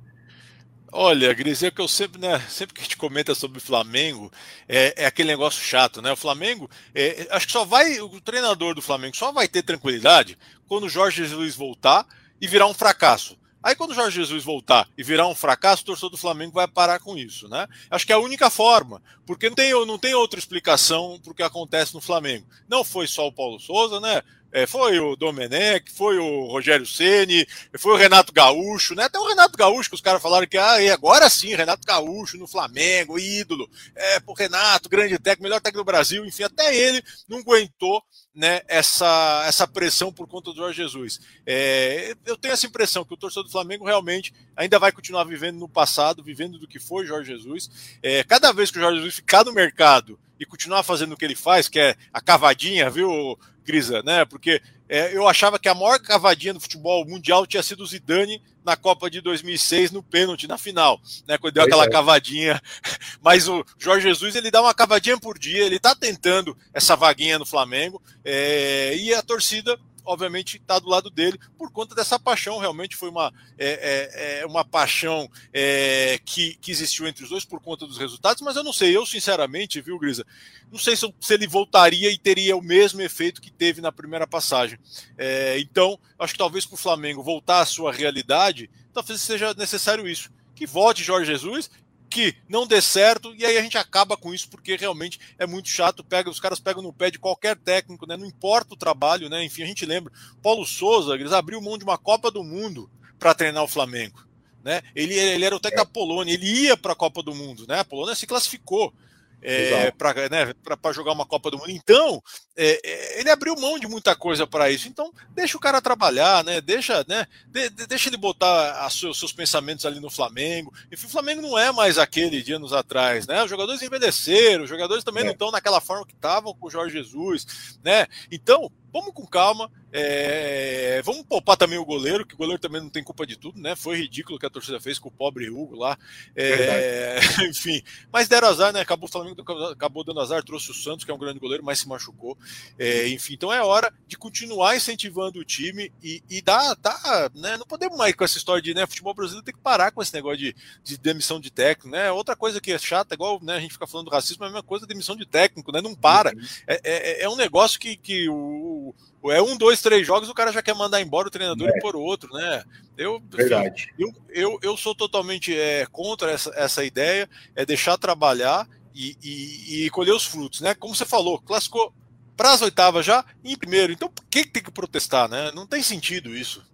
Olha, 0.97 1.33
Gris, 1.33 1.62
é 1.62 1.71
que 1.71 1.81
eu 1.81 1.88
sempre, 1.88 2.21
né, 2.21 2.38
sempre 2.49 2.75
que 2.75 2.81
a 2.81 2.85
gente 2.85 2.97
comenta 2.97 3.35
sobre 3.35 3.59
o 3.59 3.61
Flamengo, 3.61 4.31
é, 4.69 5.02
é 5.02 5.07
aquele 5.07 5.28
negócio 5.28 5.61
chato, 5.61 6.00
né? 6.00 6.12
O 6.12 6.16
Flamengo, 6.16 6.71
é, 6.95 7.26
acho 7.31 7.47
que 7.47 7.52
só 7.52 7.64
vai, 7.64 7.99
o 8.00 8.21
treinador 8.21 8.76
do 8.76 8.83
Flamengo 8.83 9.16
só 9.16 9.33
vai 9.33 9.49
ter 9.49 9.62
tranquilidade 9.62 10.38
quando 10.69 10.85
o 10.85 10.88
Jorge 10.88 11.26
Jesus 11.26 11.57
voltar 11.57 12.07
e 12.40 12.47
virar 12.47 12.66
um 12.66 12.75
fracasso. 12.75 13.37
Aí 13.61 13.75
quando 13.75 13.93
o 13.93 13.95
Jorge 13.95 14.21
Jesus 14.21 14.45
voltar 14.45 14.87
e 14.97 15.02
virar 15.02 15.26
um 15.26 15.35
fracasso, 15.35 15.83
o 15.83 15.87
torcedor 15.87 16.11
do 16.11 16.19
Flamengo 16.19 16.52
vai 16.52 16.69
parar 16.69 17.00
com 17.00 17.16
isso, 17.16 17.49
né? 17.49 17.66
Acho 17.90 18.07
que 18.07 18.12
é 18.12 18.14
a 18.14 18.21
única 18.21 18.49
forma, 18.50 19.02
porque 19.26 19.49
não 19.49 19.57
tem, 19.57 19.73
não 19.87 19.99
tem 19.99 20.14
outra 20.14 20.38
explicação 20.38 21.19
para 21.21 21.33
o 21.33 21.35
que 21.35 21.43
acontece 21.43 21.95
no 21.95 22.00
Flamengo. 22.00 22.47
Não 22.69 22.85
foi 22.85 23.07
só 23.07 23.26
o 23.26 23.33
Paulo 23.33 23.59
Souza, 23.59 23.99
né? 24.00 24.23
É, 24.56 24.68
foi 24.68 25.00
o 25.00 25.16
Domenech, 25.16 25.90
foi 25.90 26.16
o 26.16 26.46
Rogério 26.46 26.87
Ceni, 26.87 27.44
foi 27.76 27.92
o 27.92 27.96
Renato 27.96 28.32
Gaúcho, 28.32 28.94
né? 28.94 29.02
Até 29.02 29.18
o 29.18 29.26
Renato 29.26 29.58
Gaúcho, 29.58 29.88
que 29.90 29.96
os 29.96 30.00
caras 30.00 30.23
falaram 30.23 30.46
que 30.46 30.56
ah, 30.56 30.76
agora 30.92 31.28
sim, 31.28 31.56
Renato 31.56 31.84
Gaúcho 31.84 32.38
no 32.38 32.46
Flamengo, 32.46 33.18
ídolo, 33.18 33.68
é, 33.96 34.20
pro 34.20 34.32
Renato, 34.32 34.88
grande 34.88 35.18
técnico, 35.18 35.42
melhor 35.42 35.61
técnico 35.61 35.82
do 35.82 35.84
Brasil, 35.84 36.25
enfim, 36.25 36.44
até 36.44 36.73
ele 36.73 37.02
não 37.28 37.38
aguentou 37.38 38.00
né, 38.35 38.62
essa, 38.67 39.45
essa 39.47 39.67
pressão 39.67 40.12
por 40.12 40.26
conta 40.26 40.50
do 40.50 40.57
Jorge 40.57 40.83
Jesus. 40.83 41.21
É, 41.47 42.17
eu 42.26 42.37
tenho 42.37 42.53
essa 42.53 42.67
impressão 42.67 43.05
que 43.05 43.14
o 43.14 43.17
torcedor 43.17 43.45
do 43.45 43.50
Flamengo 43.50 43.85
realmente 43.85 44.35
ainda 44.57 44.79
vai 44.79 44.91
continuar 44.91 45.25
vivendo 45.25 45.59
no 45.59 45.69
passado, 45.69 46.23
vivendo 46.23 46.59
do 46.59 46.67
que 46.67 46.81
foi 46.81 47.07
Jorge 47.07 47.33
Jesus. 47.33 47.97
É, 48.03 48.25
cada 48.25 48.53
vez 48.53 48.71
que 48.71 48.79
o 48.79 48.81
Jorge 48.81 48.99
Jesus 48.99 49.14
ficar 49.14 49.45
no 49.45 49.53
mercado 49.53 50.19
e 50.38 50.45
continuar 50.45 50.83
fazendo 50.83 51.12
o 51.12 51.17
que 51.17 51.25
ele 51.25 51.37
faz, 51.37 51.69
que 51.69 51.79
é 51.79 51.95
a 52.12 52.21
cavadinha, 52.21 52.91
viu, 52.91 53.38
Grisa, 53.64 54.03
né? 54.03 54.25
Porque 54.25 54.61
é, 54.88 55.17
eu 55.17 55.26
achava 55.26 55.59
que 55.59 55.69
a 55.69 55.75
maior 55.75 55.99
cavadinha 55.99 56.53
do 56.53 56.61
futebol 56.61 57.07
mundial 57.07 57.47
tinha 57.47 57.62
sido 57.62 57.83
o 57.83 57.87
Zidane 57.87 58.43
na 58.64 58.76
Copa 58.76 59.11
de 59.11 59.21
2006 59.21 59.91
no 59.91 60.03
pênalti 60.03 60.47
na 60.47 60.59
final, 60.59 61.00
né? 61.26 61.38
Quando 61.38 61.55
deu 61.55 61.64
aquela 61.64 61.85
é. 61.85 61.91
cavadinha. 61.91 62.61
Mas 63.23 63.49
o 63.49 63.64
Jorge 63.79 64.09
Jesus 64.09 64.35
ele 64.37 64.50
dá 64.50 64.61
uma 64.61 64.75
cavadinha 64.75 65.19
por 65.19 65.38
dia, 65.38 65.64
ele 65.64 65.79
tá 65.79 65.95
tentando 65.95 66.57
essa 66.73 66.97
vaguinha 66.97 67.38
no 67.38 67.47
Flamengo 67.47 68.03
é, 68.25 68.97
e 68.97 69.14
a 69.14 69.23
torcida 69.23 69.79
obviamente 70.04 70.56
está 70.56 70.78
do 70.78 70.88
lado 70.88 71.11
dele 71.11 71.38
por 71.56 71.70
conta 71.70 71.94
dessa 71.94 72.18
paixão. 72.18 72.58
Realmente 72.58 72.96
foi 72.96 73.08
uma, 73.08 73.32
é, 73.58 73.68
é, 73.68 74.40
é, 74.40 74.46
uma 74.46 74.64
paixão 74.64 75.28
é, 75.52 76.20
que, 76.25 76.56
que 76.56 76.70
existiu 76.70 77.06
entre 77.06 77.25
os 77.25 77.30
dois 77.30 77.44
por 77.44 77.61
conta 77.61 77.87
dos 77.87 77.99
resultados, 77.99 78.42
mas 78.42 78.56
eu 78.56 78.64
não 78.64 78.73
sei, 78.73 78.96
eu 78.96 79.06
sinceramente, 79.06 79.80
viu, 79.80 79.99
Grisa, 79.99 80.25
não 80.70 80.78
sei 80.78 80.96
se, 80.96 81.12
se 81.20 81.34
ele 81.34 81.46
voltaria 81.46 82.11
e 82.11 82.18
teria 82.18 82.56
o 82.56 82.62
mesmo 82.62 83.00
efeito 83.00 83.40
que 83.40 83.50
teve 83.50 83.80
na 83.80 83.92
primeira 83.92 84.26
passagem. 84.26 84.78
É, 85.16 85.58
então, 85.58 85.99
acho 86.18 86.34
que 86.34 86.38
talvez 86.38 86.66
para 86.66 86.75
o 86.75 86.78
Flamengo 86.78 87.23
voltar 87.23 87.61
à 87.61 87.66
sua 87.66 87.92
realidade, 87.92 88.70
talvez 88.92 89.20
seja 89.20 89.54
necessário 89.54 90.06
isso. 90.06 90.30
Que 90.54 90.66
volte 90.66 91.02
Jorge 91.02 91.32
Jesus 91.32 91.68
que 92.14 92.37
não 92.49 92.64
dê 92.64 92.80
certo 92.80 93.35
e 93.35 93.44
aí 93.44 93.59
a 93.59 93.62
gente 93.62 93.76
acaba 93.76 94.16
com 94.16 94.33
isso 94.33 94.49
porque 94.49 94.76
realmente 94.76 95.18
é 95.37 95.44
muito 95.44 95.68
chato. 95.68 96.04
Pega 96.04 96.30
os 96.30 96.38
caras 96.38 96.61
pegam 96.61 96.80
no 96.80 96.92
pé 96.92 97.11
de 97.11 97.18
qualquer 97.18 97.56
técnico, 97.56 98.06
né? 98.06 98.16
Não 98.16 98.25
importa 98.25 98.75
o 98.75 98.76
trabalho, 98.76 99.28
né? 99.28 99.44
Enfim, 99.44 99.64
a 99.64 99.66
gente 99.66 99.85
lembra. 99.85 100.12
Paulo 100.40 100.64
Souza, 100.64 101.14
eles 101.14 101.33
abriu 101.33 101.61
mão 101.61 101.76
de 101.76 101.83
uma 101.83 101.99
Copa 101.99 102.30
do 102.30 102.44
Mundo 102.44 102.88
para 103.18 103.35
treinar 103.35 103.64
o 103.64 103.68
Flamengo, 103.68 104.25
né? 104.62 104.80
Ele, 104.94 105.12
ele 105.12 105.44
era 105.44 105.56
o 105.56 105.59
técnico 105.59 105.85
da 105.85 105.90
Polônia, 105.90 106.33
ele 106.33 106.47
ia 106.47 106.76
para 106.76 106.92
a 106.92 106.97
Copa 106.97 107.21
do 107.21 107.35
Mundo, 107.35 107.66
né? 107.66 107.80
A 107.80 107.85
Polônia 107.85 108.14
se 108.14 108.28
classificou 108.28 108.94
é, 109.43 109.91
para 109.91 110.14
né, 110.29 110.55
jogar 110.93 111.12
uma 111.12 111.26
Copa 111.26 111.50
do 111.50 111.59
Mundo. 111.59 111.71
Então, 111.71 112.23
é, 112.57 112.81
é, 112.83 113.21
ele 113.21 113.31
abriu 113.31 113.55
mão 113.57 113.79
de 113.79 113.87
muita 113.87 114.14
coisa 114.17 114.47
para 114.47 114.71
isso. 114.71 114.88
Então, 114.88 115.12
deixa 115.31 115.57
o 115.57 115.61
cara 115.61 115.83
trabalhar, 115.83 116.43
né? 116.45 116.61
Deixa, 116.61 117.05
né? 117.09 117.26
De, 117.47 117.69
de, 117.71 117.87
deixa 117.87 118.09
ele 118.09 118.17
botar 118.17 118.87
os 118.87 118.99
seus, 118.99 119.19
seus, 119.19 119.33
pensamentos 119.33 119.85
ali 119.85 120.00
no 120.00 120.11
Flamengo. 120.11 120.73
Enfim, 120.91 121.07
o 121.07 121.11
Flamengo 121.11 121.43
não 121.43 121.59
é 121.59 121.71
mais 121.73 121.99
aquele 121.99 122.43
de 122.43 122.53
anos 122.53 122.73
atrás, 122.73 123.26
né? 123.26 123.43
Os 123.43 123.50
jogadores 123.50 123.83
envelheceram, 123.83 124.64
os 124.64 124.71
jogadores 124.71 125.05
também 125.05 125.25
não 125.25 125.33
estão 125.33 125.50
naquela 125.50 125.81
forma 125.81 126.07
que 126.07 126.14
estavam 126.14 126.55
com 126.55 126.67
o 126.67 126.71
Jorge 126.71 126.97
Jesus, 126.97 127.79
né? 127.83 128.07
Então, 128.31 128.71
vamos 128.94 129.12
com 129.12 129.26
calma. 129.26 129.68
É, 129.96 131.02
vamos 131.04 131.22
poupar 131.22 131.56
também 131.56 131.78
o 131.78 131.84
goleiro, 131.84 132.24
que 132.26 132.34
o 132.34 132.36
goleiro 132.36 132.60
também 132.60 132.80
não 132.80 132.88
tem 132.88 133.02
culpa 133.02 133.26
de 133.26 133.36
tudo, 133.36 133.60
né? 133.60 133.74
Foi 133.74 133.96
ridículo 133.96 134.36
o 134.36 134.40
que 134.40 134.46
a 134.46 134.50
torcida 134.50 134.80
fez 134.80 134.98
com 134.98 135.08
o 135.08 135.12
pobre 135.12 135.50
Hugo 135.50 135.76
lá. 135.76 135.98
É, 136.34 137.18
enfim, 137.48 137.82
mas 138.12 138.28
deram 138.28 138.48
azar, 138.48 138.72
né? 138.72 138.80
Acabou 138.80 139.08
o 139.08 139.12
Flamengo 139.12 139.36
acabou 139.70 140.04
dando 140.04 140.20
azar, 140.20 140.42
trouxe 140.42 140.70
o 140.70 140.74
Santos, 140.74 141.04
que 141.04 141.10
é 141.10 141.14
um 141.14 141.18
grande 141.18 141.40
goleiro, 141.40 141.64
mas 141.64 141.80
se 141.80 141.88
machucou. 141.88 142.38
É, 142.78 143.08
enfim, 143.08 143.34
então 143.34 143.52
é 143.52 143.62
hora 143.62 143.92
de 144.06 144.16
continuar 144.16 144.76
incentivando 144.76 145.40
o 145.40 145.44
time 145.44 145.92
e, 146.02 146.22
e 146.30 146.40
dar, 146.40 146.74
dar, 146.76 147.30
né? 147.34 147.56
Não 147.56 147.66
podemos 147.66 147.98
mais 147.98 148.14
com 148.14 148.24
essa 148.24 148.38
história 148.38 148.62
de 148.62 148.74
né, 148.74 148.86
futebol 148.86 149.14
brasileiro 149.14 149.44
tem 149.44 149.54
que 149.54 149.60
parar 149.60 149.90
com 149.90 150.02
esse 150.02 150.14
negócio 150.14 150.38
de, 150.38 150.56
de 150.82 150.98
demissão 150.98 151.40
de 151.40 151.50
técnico, 151.50 151.96
né? 151.96 152.10
Outra 152.10 152.34
coisa 152.36 152.60
que 152.60 152.72
é 152.72 152.78
chata, 152.78 153.14
igual 153.14 153.40
né, 153.42 153.56
a 153.56 153.60
gente 153.60 153.72
fica 153.72 153.86
falando 153.86 154.06
do 154.06 154.12
racismo, 154.12 154.44
é 154.44 154.48
a 154.48 154.50
mesma 154.50 154.62
coisa, 154.62 154.86
demissão 154.86 155.16
de 155.16 155.26
técnico, 155.26 155.72
né? 155.72 155.80
Não 155.80 155.94
para. 155.94 156.30
Uhum. 156.30 156.44
É, 156.66 156.80
é, 156.84 157.22
é 157.22 157.28
um 157.28 157.36
negócio 157.36 157.78
que, 157.78 157.96
que 157.96 158.28
o 158.28 158.84
é 159.26 159.41
um, 159.41 159.57
dois, 159.57 159.81
três 159.81 160.07
jogos, 160.07 160.29
o 160.29 160.35
cara 160.35 160.53
já 160.53 160.62
quer 160.62 160.75
mandar 160.75 161.00
embora 161.00 161.29
o 161.29 161.31
treinador 161.31 161.69
é. 161.69 161.79
e 161.79 161.81
por 161.81 161.97
outro, 161.97 162.33
né? 162.33 162.62
Eu, 162.97 163.23
Verdade. 163.31 163.93
Eu, 163.99 164.12
eu, 164.29 164.59
eu 164.62 164.76
sou 164.76 164.95
totalmente 164.95 165.57
é, 165.57 165.87
contra 165.91 166.31
essa, 166.31 166.53
essa 166.55 166.85
ideia, 166.85 167.29
é 167.55 167.64
deixar 167.64 167.97
trabalhar 167.97 168.69
e, 168.95 169.17
e, 169.23 169.87
e 169.87 169.91
colher 169.91 170.12
os 170.12 170.25
frutos, 170.25 170.61
né? 170.61 170.75
Como 170.75 170.95
você 170.95 171.05
falou, 171.05 171.41
classificou 171.41 171.93
para 172.37 172.53
as 172.53 172.62
oitavas 172.62 173.07
já 173.07 173.25
em 173.45 173.57
primeiro. 173.57 173.93
Então, 173.93 174.09
por 174.09 174.25
que 174.26 174.47
tem 174.47 174.62
que 174.62 174.71
protestar, 174.71 175.29
né? 175.29 175.50
Não 175.55 175.67
tem 175.67 175.83
sentido 175.83 176.37
isso. 176.37 176.64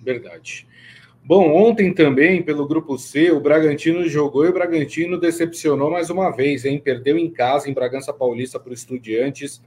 Verdade. 0.00 0.66
Bom, 1.24 1.54
ontem 1.54 1.94
também, 1.94 2.42
pelo 2.42 2.66
grupo 2.66 2.98
C, 2.98 3.30
o 3.30 3.40
Bragantino 3.40 4.08
jogou 4.08 4.44
e 4.44 4.48
o 4.48 4.52
Bragantino 4.52 5.20
decepcionou 5.20 5.88
mais 5.88 6.10
uma 6.10 6.30
vez, 6.30 6.64
hein? 6.64 6.80
Perdeu 6.80 7.16
em 7.16 7.30
casa, 7.30 7.70
em 7.70 7.74
Bragança 7.74 8.12
Paulista, 8.12 8.58
para 8.58 8.70
o 8.70 8.74
Estudiantes 8.74 9.62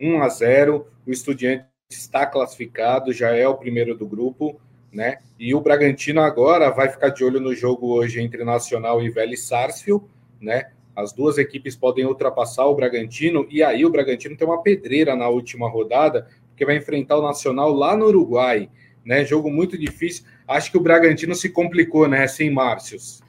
1 0.00 0.22
a 0.22 0.28
0. 0.28 0.86
O 1.06 1.10
Estudiante 1.10 1.66
está 1.90 2.26
classificado, 2.26 3.12
já 3.12 3.30
é 3.30 3.46
o 3.46 3.56
primeiro 3.56 3.96
do 3.96 4.06
grupo, 4.06 4.60
né? 4.92 5.18
E 5.38 5.54
o 5.54 5.60
Bragantino 5.60 6.20
agora 6.20 6.70
vai 6.70 6.88
ficar 6.88 7.10
de 7.10 7.24
olho 7.24 7.40
no 7.40 7.54
jogo 7.54 7.92
hoje 7.92 8.20
entre 8.20 8.44
Nacional 8.44 9.02
e 9.02 9.10
Vélez 9.10 9.42
Sarsfield, 9.42 10.04
né? 10.40 10.70
As 10.94 11.12
duas 11.12 11.36
equipes 11.36 11.76
podem 11.76 12.06
ultrapassar 12.06 12.64
o 12.66 12.74
Bragantino 12.74 13.46
e 13.50 13.62
aí 13.62 13.84
o 13.84 13.90
Bragantino 13.90 14.36
tem 14.36 14.46
uma 14.46 14.62
pedreira 14.62 15.14
na 15.14 15.28
última 15.28 15.68
rodada, 15.68 16.26
porque 16.48 16.64
vai 16.64 16.76
enfrentar 16.76 17.18
o 17.18 17.22
Nacional 17.22 17.72
lá 17.72 17.94
no 17.96 18.06
Uruguai, 18.06 18.70
né? 19.04 19.24
Jogo 19.24 19.50
muito 19.50 19.76
difícil. 19.76 20.24
Acho 20.48 20.70
que 20.70 20.78
o 20.78 20.80
Bragantino 20.80 21.34
se 21.34 21.50
complicou, 21.50 22.08
né, 22.08 22.26
sem 22.26 22.50
Márcios. 22.50 23.20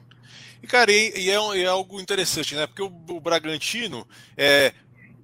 E, 0.62 0.66
cara, 0.66 0.90
e, 0.90 1.12
e 1.16 1.30
é, 1.30 1.62
é, 1.62 1.66
algo 1.66 2.00
interessante, 2.00 2.54
né? 2.54 2.66
Porque 2.66 2.82
o, 2.82 2.92
o 3.16 3.20
Bragantino 3.20 4.06
é, 4.36 4.72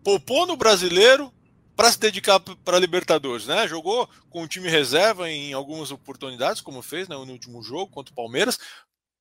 poupou 0.05 0.47
no 0.47 0.57
brasileiro 0.57 1.33
para 1.75 1.91
se 1.91 1.99
dedicar 1.99 2.39
para 2.39 2.79
Libertadores, 2.79 3.47
né? 3.47 3.67
Jogou 3.67 4.09
com 4.31 4.43
o 4.43 4.49
time 4.49 4.69
reserva 4.69 5.29
em 5.29 5.53
algumas 5.53 5.91
oportunidades, 5.91 6.61
como 6.61 6.83
fez 6.83 7.09
né, 7.09 7.17
no 7.17 7.33
último 7.33 7.63
jogo 7.63 7.91
contra 7.91 8.13
o 8.13 8.17
Palmeiras, 8.17 8.59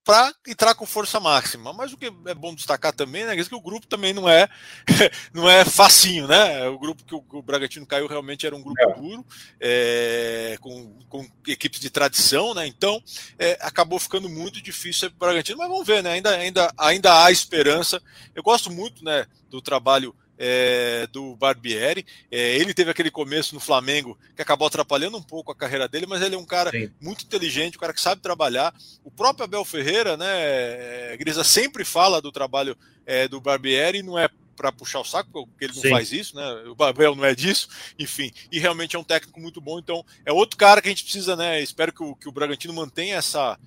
para 0.05 0.33
entrar 0.47 0.75
com 0.75 0.85
força 0.85 1.19
máxima. 1.19 1.73
Mas 1.73 1.93
o 1.93 1.97
que 1.97 2.11
é 2.25 2.33
bom 2.35 2.53
destacar 2.53 2.93
também, 2.93 3.25
né, 3.25 3.35
é 3.35 3.43
que 3.43 3.55
o 3.55 3.61
grupo 3.61 3.87
também 3.87 4.13
não 4.13 4.29
é 4.29 4.47
não 5.33 5.49
é 5.49 5.65
facinho, 5.65 6.27
né? 6.27 6.67
O 6.67 6.77
grupo 6.77 7.03
que 7.03 7.15
o, 7.15 7.23
o 7.31 7.41
Bragantino 7.41 7.87
caiu 7.87 8.05
realmente 8.05 8.45
era 8.45 8.55
um 8.55 8.61
grupo 8.61 8.81
é. 8.81 8.93
duro, 8.93 9.25
é, 9.59 10.57
com, 10.59 10.99
com, 11.09 11.27
equipes 11.47 11.79
de 11.79 11.89
tradição, 11.89 12.53
né? 12.53 12.67
Então 12.67 13.01
é, 13.39 13.57
acabou 13.61 13.97
ficando 13.97 14.29
muito 14.29 14.61
difícil 14.61 15.09
para 15.11 15.15
o 15.15 15.19
Bragantino, 15.19 15.57
mas 15.57 15.69
vamos 15.69 15.87
ver, 15.87 16.03
né? 16.03 16.11
Ainda, 16.11 16.29
ainda, 16.31 16.73
ainda 16.77 17.23
há 17.23 17.31
esperança. 17.31 17.99
Eu 18.35 18.43
gosto 18.43 18.69
muito, 18.69 19.03
né, 19.03 19.25
do 19.49 19.61
trabalho 19.61 20.13
é, 20.37 21.07
do 21.11 21.35
Barbieri. 21.35 22.05
É, 22.31 22.55
ele 22.57 22.73
teve 22.73 22.91
aquele 22.91 23.11
começo 23.11 23.53
no 23.53 23.59
Flamengo 23.59 24.17
que 24.35 24.41
acabou 24.41 24.67
atrapalhando 24.67 25.17
um 25.17 25.21
pouco 25.21 25.51
a 25.51 25.55
carreira 25.55 25.87
dele, 25.87 26.05
mas 26.07 26.21
ele 26.21 26.35
é 26.35 26.37
um 26.37 26.45
cara 26.45 26.71
Sim. 26.71 26.91
muito 26.99 27.23
inteligente, 27.23 27.77
um 27.77 27.79
cara 27.79 27.93
que 27.93 28.01
sabe 28.01 28.21
trabalhar. 28.21 28.73
O 29.03 29.11
próprio 29.11 29.45
Abel 29.45 29.65
Ferreira, 29.65 30.17
né, 30.17 30.27
é, 30.27 31.17
Grisa 31.17 31.43
sempre 31.43 31.85
fala 31.85 32.21
do 32.21 32.31
trabalho 32.31 32.77
é, 33.05 33.27
do 33.27 33.41
Barbieri, 33.41 34.01
não 34.01 34.17
é 34.17 34.29
para 34.55 34.71
puxar 34.71 34.99
o 34.99 35.03
saco, 35.03 35.47
porque 35.47 35.65
ele 35.65 35.73
não 35.73 35.81
Sim. 35.81 35.89
faz 35.89 36.11
isso, 36.11 36.35
né? 36.35 36.45
O 36.67 36.75
Babel 36.75 37.15
não 37.15 37.25
é 37.25 37.33
disso, 37.33 37.67
enfim. 37.97 38.31
E 38.51 38.59
realmente 38.59 38.95
é 38.95 38.99
um 38.99 39.03
técnico 39.03 39.39
muito 39.39 39.59
bom, 39.59 39.79
então 39.79 40.05
é 40.25 40.31
outro 40.31 40.57
cara 40.57 40.81
que 40.81 40.87
a 40.87 40.91
gente 40.91 41.03
precisa, 41.03 41.35
né? 41.35 41.61
Espero 41.61 41.91
que 41.91 42.03
o, 42.03 42.15
que 42.15 42.29
o 42.29 42.31
Bragantino 42.31 42.73
mantenha 42.73 43.15
essa, 43.15 43.59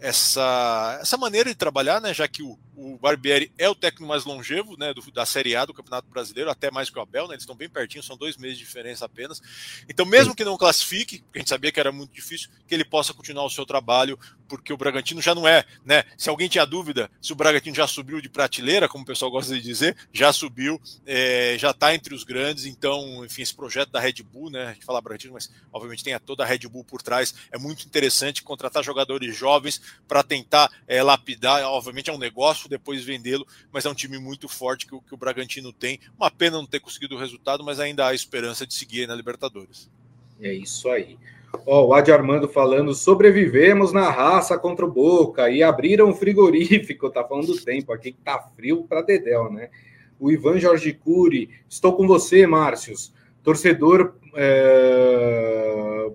essa, 0.00 0.98
essa 1.00 1.16
maneira 1.16 1.50
de 1.50 1.54
trabalhar, 1.54 2.00
né? 2.00 2.14
Já 2.14 2.26
que 2.26 2.42
o, 2.42 2.58
o 2.74 2.96
Barbieri 2.96 3.52
é 3.58 3.68
o 3.68 3.74
técnico 3.74 4.06
mais 4.06 4.24
longevo 4.24 4.76
né, 4.78 4.94
do, 4.94 5.02
da 5.12 5.26
Série 5.26 5.54
A 5.54 5.64
do 5.64 5.74
Campeonato 5.74 6.08
Brasileiro, 6.08 6.50
até 6.50 6.70
mais 6.70 6.88
que 6.88 6.98
o 6.98 7.02
Abel, 7.02 7.28
né, 7.28 7.34
eles 7.34 7.42
estão 7.42 7.54
bem 7.54 7.68
pertinho, 7.68 8.02
são 8.02 8.16
dois 8.16 8.36
meses 8.36 8.58
de 8.58 8.64
diferença 8.64 9.04
apenas. 9.04 9.40
Então, 9.88 10.06
mesmo 10.06 10.34
que 10.34 10.44
não 10.44 10.56
classifique, 10.56 11.20
porque 11.22 11.38
a 11.38 11.42
gente 11.42 11.50
sabia 11.50 11.70
que 11.70 11.78
era 11.78 11.92
muito 11.92 12.12
difícil, 12.12 12.48
que 12.66 12.74
ele 12.74 12.84
possa 12.84 13.12
continuar 13.12 13.44
o 13.44 13.50
seu 13.50 13.66
trabalho, 13.66 14.18
porque 14.50 14.72
o 14.72 14.76
Bragantino 14.76 15.22
já 15.22 15.34
não 15.34 15.46
é, 15.46 15.64
né? 15.84 16.04
Se 16.18 16.28
alguém 16.28 16.48
tinha 16.48 16.66
dúvida 16.66 17.10
se 17.22 17.32
o 17.32 17.36
Bragantino 17.36 17.74
já 17.74 17.86
subiu 17.86 18.20
de 18.20 18.28
prateleira, 18.28 18.88
como 18.88 19.04
o 19.04 19.06
pessoal 19.06 19.30
gosta 19.30 19.54
de 19.54 19.60
dizer, 19.60 19.96
já 20.12 20.32
subiu, 20.32 20.80
é, 21.06 21.56
já 21.58 21.70
está 21.70 21.94
entre 21.94 22.14
os 22.14 22.24
grandes, 22.24 22.66
então, 22.66 23.24
enfim, 23.24 23.42
esse 23.42 23.54
projeto 23.54 23.90
da 23.90 24.00
Red 24.00 24.22
Bull, 24.22 24.50
né? 24.50 24.66
A 24.66 24.72
gente 24.72 24.84
fala 24.84 25.00
Bragantino, 25.00 25.34
mas 25.34 25.50
obviamente 25.72 26.04
tem 26.04 26.14
a 26.14 26.18
toda 26.18 26.42
a 26.42 26.46
Red 26.46 26.68
Bull 26.68 26.84
por 26.84 27.00
trás, 27.00 27.34
é 27.50 27.58
muito 27.58 27.86
interessante 27.86 28.42
contratar 28.42 28.82
jogadores 28.82 29.36
jovens 29.36 29.80
para 30.06 30.22
tentar 30.22 30.70
é, 30.86 31.02
lapidar, 31.02 31.62
obviamente 31.64 32.10
é 32.10 32.12
um 32.12 32.18
negócio 32.18 32.68
depois 32.68 33.04
vendê-lo, 33.04 33.46
mas 33.72 33.86
é 33.86 33.90
um 33.90 33.94
time 33.94 34.18
muito 34.18 34.48
forte 34.48 34.86
que 34.86 35.00
que 35.00 35.14
o 35.14 35.16
Bragantino 35.16 35.72
tem. 35.72 36.00
Uma 36.16 36.30
pena 36.30 36.56
não 36.56 36.66
ter 36.66 36.80
conseguido 36.80 37.14
o 37.14 37.18
resultado, 37.18 37.64
mas 37.64 37.80
ainda 37.80 38.06
há 38.06 38.14
esperança 38.14 38.66
de 38.66 38.74
seguir 38.74 39.06
na 39.06 39.14
Libertadores. 39.14 39.90
É 40.40 40.52
isso 40.52 40.88
aí. 40.88 41.18
O 41.66 41.92
Adi 41.92 42.12
Armando 42.12 42.48
falando, 42.48 42.94
sobrevivemos 42.94 43.92
na 43.92 44.10
raça 44.10 44.58
contra 44.58 44.84
o 44.84 44.90
Boca 44.90 45.50
e 45.50 45.62
abriram 45.62 46.10
o 46.10 46.14
frigorífico, 46.14 47.10
tá 47.10 47.24
falando 47.24 47.48
do 47.48 47.64
tempo 47.64 47.92
aqui 47.92 48.12
que 48.12 48.20
tá 48.20 48.38
frio 48.56 48.84
para 48.88 49.02
Dedéu, 49.02 49.50
né? 49.50 49.68
O 50.18 50.30
Ivan 50.30 50.58
Jorge 50.58 50.92
Cury, 50.92 51.50
estou 51.68 51.94
com 51.96 52.06
você, 52.06 52.46
Márcios. 52.46 53.12
Torcedor 53.42 54.14
é, 54.34 56.10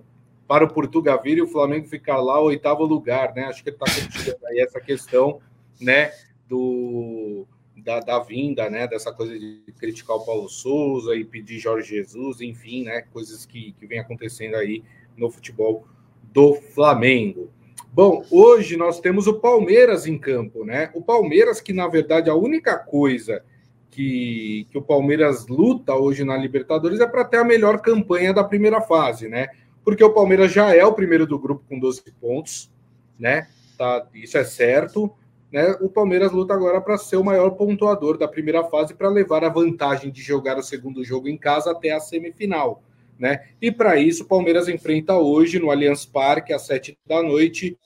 para 0.46 0.64
o 0.64 0.72
Portugal 0.72 1.20
e 1.24 1.42
o 1.42 1.48
Flamengo 1.48 1.86
ficar 1.86 2.20
lá, 2.20 2.40
oitavo 2.40 2.84
lugar, 2.84 3.34
né? 3.34 3.44
Acho 3.44 3.62
que 3.62 3.70
ele 3.70 3.76
está 3.76 3.86
curtindo 3.92 4.46
aí 4.46 4.60
essa 4.60 4.80
questão, 4.80 5.40
né? 5.80 6.12
do, 6.48 7.46
da, 7.76 8.00
da, 8.00 8.18
vinda, 8.20 8.70
né, 8.70 8.86
dessa 8.86 9.12
coisa 9.12 9.38
de 9.38 9.62
criticar 9.78 10.16
o 10.16 10.24
Paulo 10.24 10.48
Souza 10.48 11.14
e 11.14 11.24
pedir 11.24 11.58
Jorge 11.58 11.96
Jesus, 11.96 12.40
enfim, 12.40 12.84
né, 12.84 13.02
coisas 13.12 13.44
que, 13.44 13.72
que 13.72 13.86
vem 13.86 13.98
acontecendo 13.98 14.56
aí 14.56 14.82
no 15.16 15.30
futebol 15.30 15.86
do 16.32 16.54
Flamengo. 16.54 17.50
Bom, 17.92 18.22
hoje 18.30 18.76
nós 18.76 19.00
temos 19.00 19.26
o 19.26 19.40
Palmeiras 19.40 20.06
em 20.06 20.18
campo, 20.18 20.64
né? 20.64 20.90
O 20.94 21.00
Palmeiras, 21.00 21.60
que 21.60 21.72
na 21.72 21.88
verdade 21.88 22.28
a 22.28 22.34
única 22.34 22.76
coisa 22.76 23.42
que, 23.90 24.66
que 24.70 24.76
o 24.76 24.82
Palmeiras 24.82 25.46
luta 25.46 25.94
hoje 25.94 26.22
na 26.22 26.36
Libertadores 26.36 27.00
é 27.00 27.06
para 27.06 27.24
ter 27.24 27.38
a 27.38 27.44
melhor 27.44 27.80
campanha 27.80 28.34
da 28.34 28.44
primeira 28.44 28.82
fase, 28.82 29.28
né? 29.28 29.48
Porque 29.82 30.04
o 30.04 30.12
Palmeiras 30.12 30.52
já 30.52 30.74
é 30.76 30.84
o 30.84 30.92
primeiro 30.92 31.26
do 31.26 31.38
grupo 31.38 31.64
com 31.66 31.78
12 31.78 32.02
pontos, 32.20 32.70
né? 33.18 33.48
Tá, 33.78 34.06
isso 34.14 34.36
é 34.36 34.44
certo. 34.44 35.10
Né, 35.50 35.76
o 35.80 35.88
Palmeiras 35.88 36.32
luta 36.32 36.52
agora 36.52 36.80
para 36.80 36.98
ser 36.98 37.16
o 37.16 37.24
maior 37.24 37.50
pontuador 37.52 38.18
da 38.18 38.28
primeira 38.28 38.64
fase 38.64 38.92
para 38.92 39.08
levar 39.08 39.44
a 39.44 39.48
vantagem 39.48 40.10
de 40.10 40.20
jogar 40.20 40.58
o 40.58 40.62
segundo 40.62 41.02
jogo 41.04 41.28
em 41.28 41.38
casa 41.38 41.70
até 41.70 41.92
a 41.92 42.00
semifinal. 42.00 42.82
Né? 43.18 43.46
E 43.60 43.72
para 43.72 43.96
isso, 43.96 44.24
o 44.24 44.26
Palmeiras 44.26 44.68
enfrenta 44.68 45.14
hoje 45.16 45.58
no 45.58 45.70
Allianz 45.70 46.04
Parque, 46.04 46.52
às 46.52 46.66
sete 46.66 46.98
da 47.06 47.22
noite, 47.22 47.78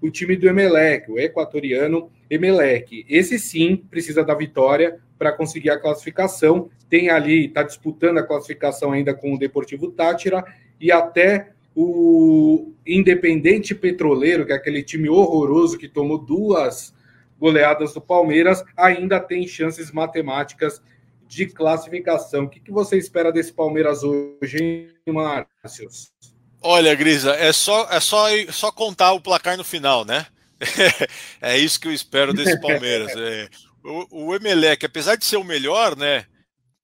o 0.00 0.10
time 0.10 0.36
do 0.36 0.48
Emelec, 0.48 1.10
o 1.10 1.18
equatoriano 1.18 2.10
Emelec. 2.30 3.04
Esse 3.08 3.38
sim 3.38 3.76
precisa 3.76 4.22
da 4.22 4.34
vitória 4.34 4.98
para 5.18 5.32
conseguir 5.32 5.70
a 5.70 5.78
classificação. 5.78 6.70
Tem 6.88 7.10
ali, 7.10 7.46
está 7.46 7.62
disputando 7.62 8.18
a 8.18 8.22
classificação 8.22 8.92
ainda 8.92 9.14
com 9.14 9.34
o 9.34 9.38
Deportivo 9.38 9.90
Tátira 9.90 10.44
e 10.80 10.92
até 10.92 11.50
o 11.74 12.72
Independente 12.86 13.74
Petroleiro, 13.74 14.44
que 14.44 14.52
é 14.52 14.56
aquele 14.56 14.82
time 14.82 15.08
horroroso 15.08 15.78
que 15.78 15.88
tomou 15.88 16.18
duas 16.18 16.94
goleadas 17.38 17.94
do 17.94 18.00
Palmeiras, 18.00 18.64
ainda 18.76 19.20
tem 19.20 19.46
chances 19.46 19.92
matemáticas 19.92 20.82
de 21.28 21.46
classificação. 21.46 22.44
O 22.44 22.48
que, 22.48 22.58
que 22.58 22.72
você 22.72 22.96
espera 22.96 23.30
desse 23.30 23.52
Palmeiras 23.52 24.02
hoje, 24.02 24.58
hein, 24.58 25.14
Márcio? 25.14 25.88
Olha, 26.60 26.94
Grisa, 26.94 27.34
é 27.34 27.52
só, 27.52 27.86
é 27.90 28.00
só, 28.00 28.26
só 28.50 28.72
contar 28.72 29.12
o 29.12 29.20
placar 29.20 29.56
no 29.56 29.62
final, 29.62 30.04
né? 30.04 30.26
é 31.40 31.56
isso 31.56 31.78
que 31.78 31.86
eu 31.86 31.92
espero 31.92 32.32
desse 32.32 32.60
Palmeiras. 32.60 33.12
É, 33.16 33.48
o, 33.84 34.26
o 34.26 34.34
Emelec, 34.34 34.84
apesar 34.84 35.16
de 35.16 35.24
ser 35.24 35.36
o 35.36 35.44
melhor, 35.44 35.96
né? 35.96 36.26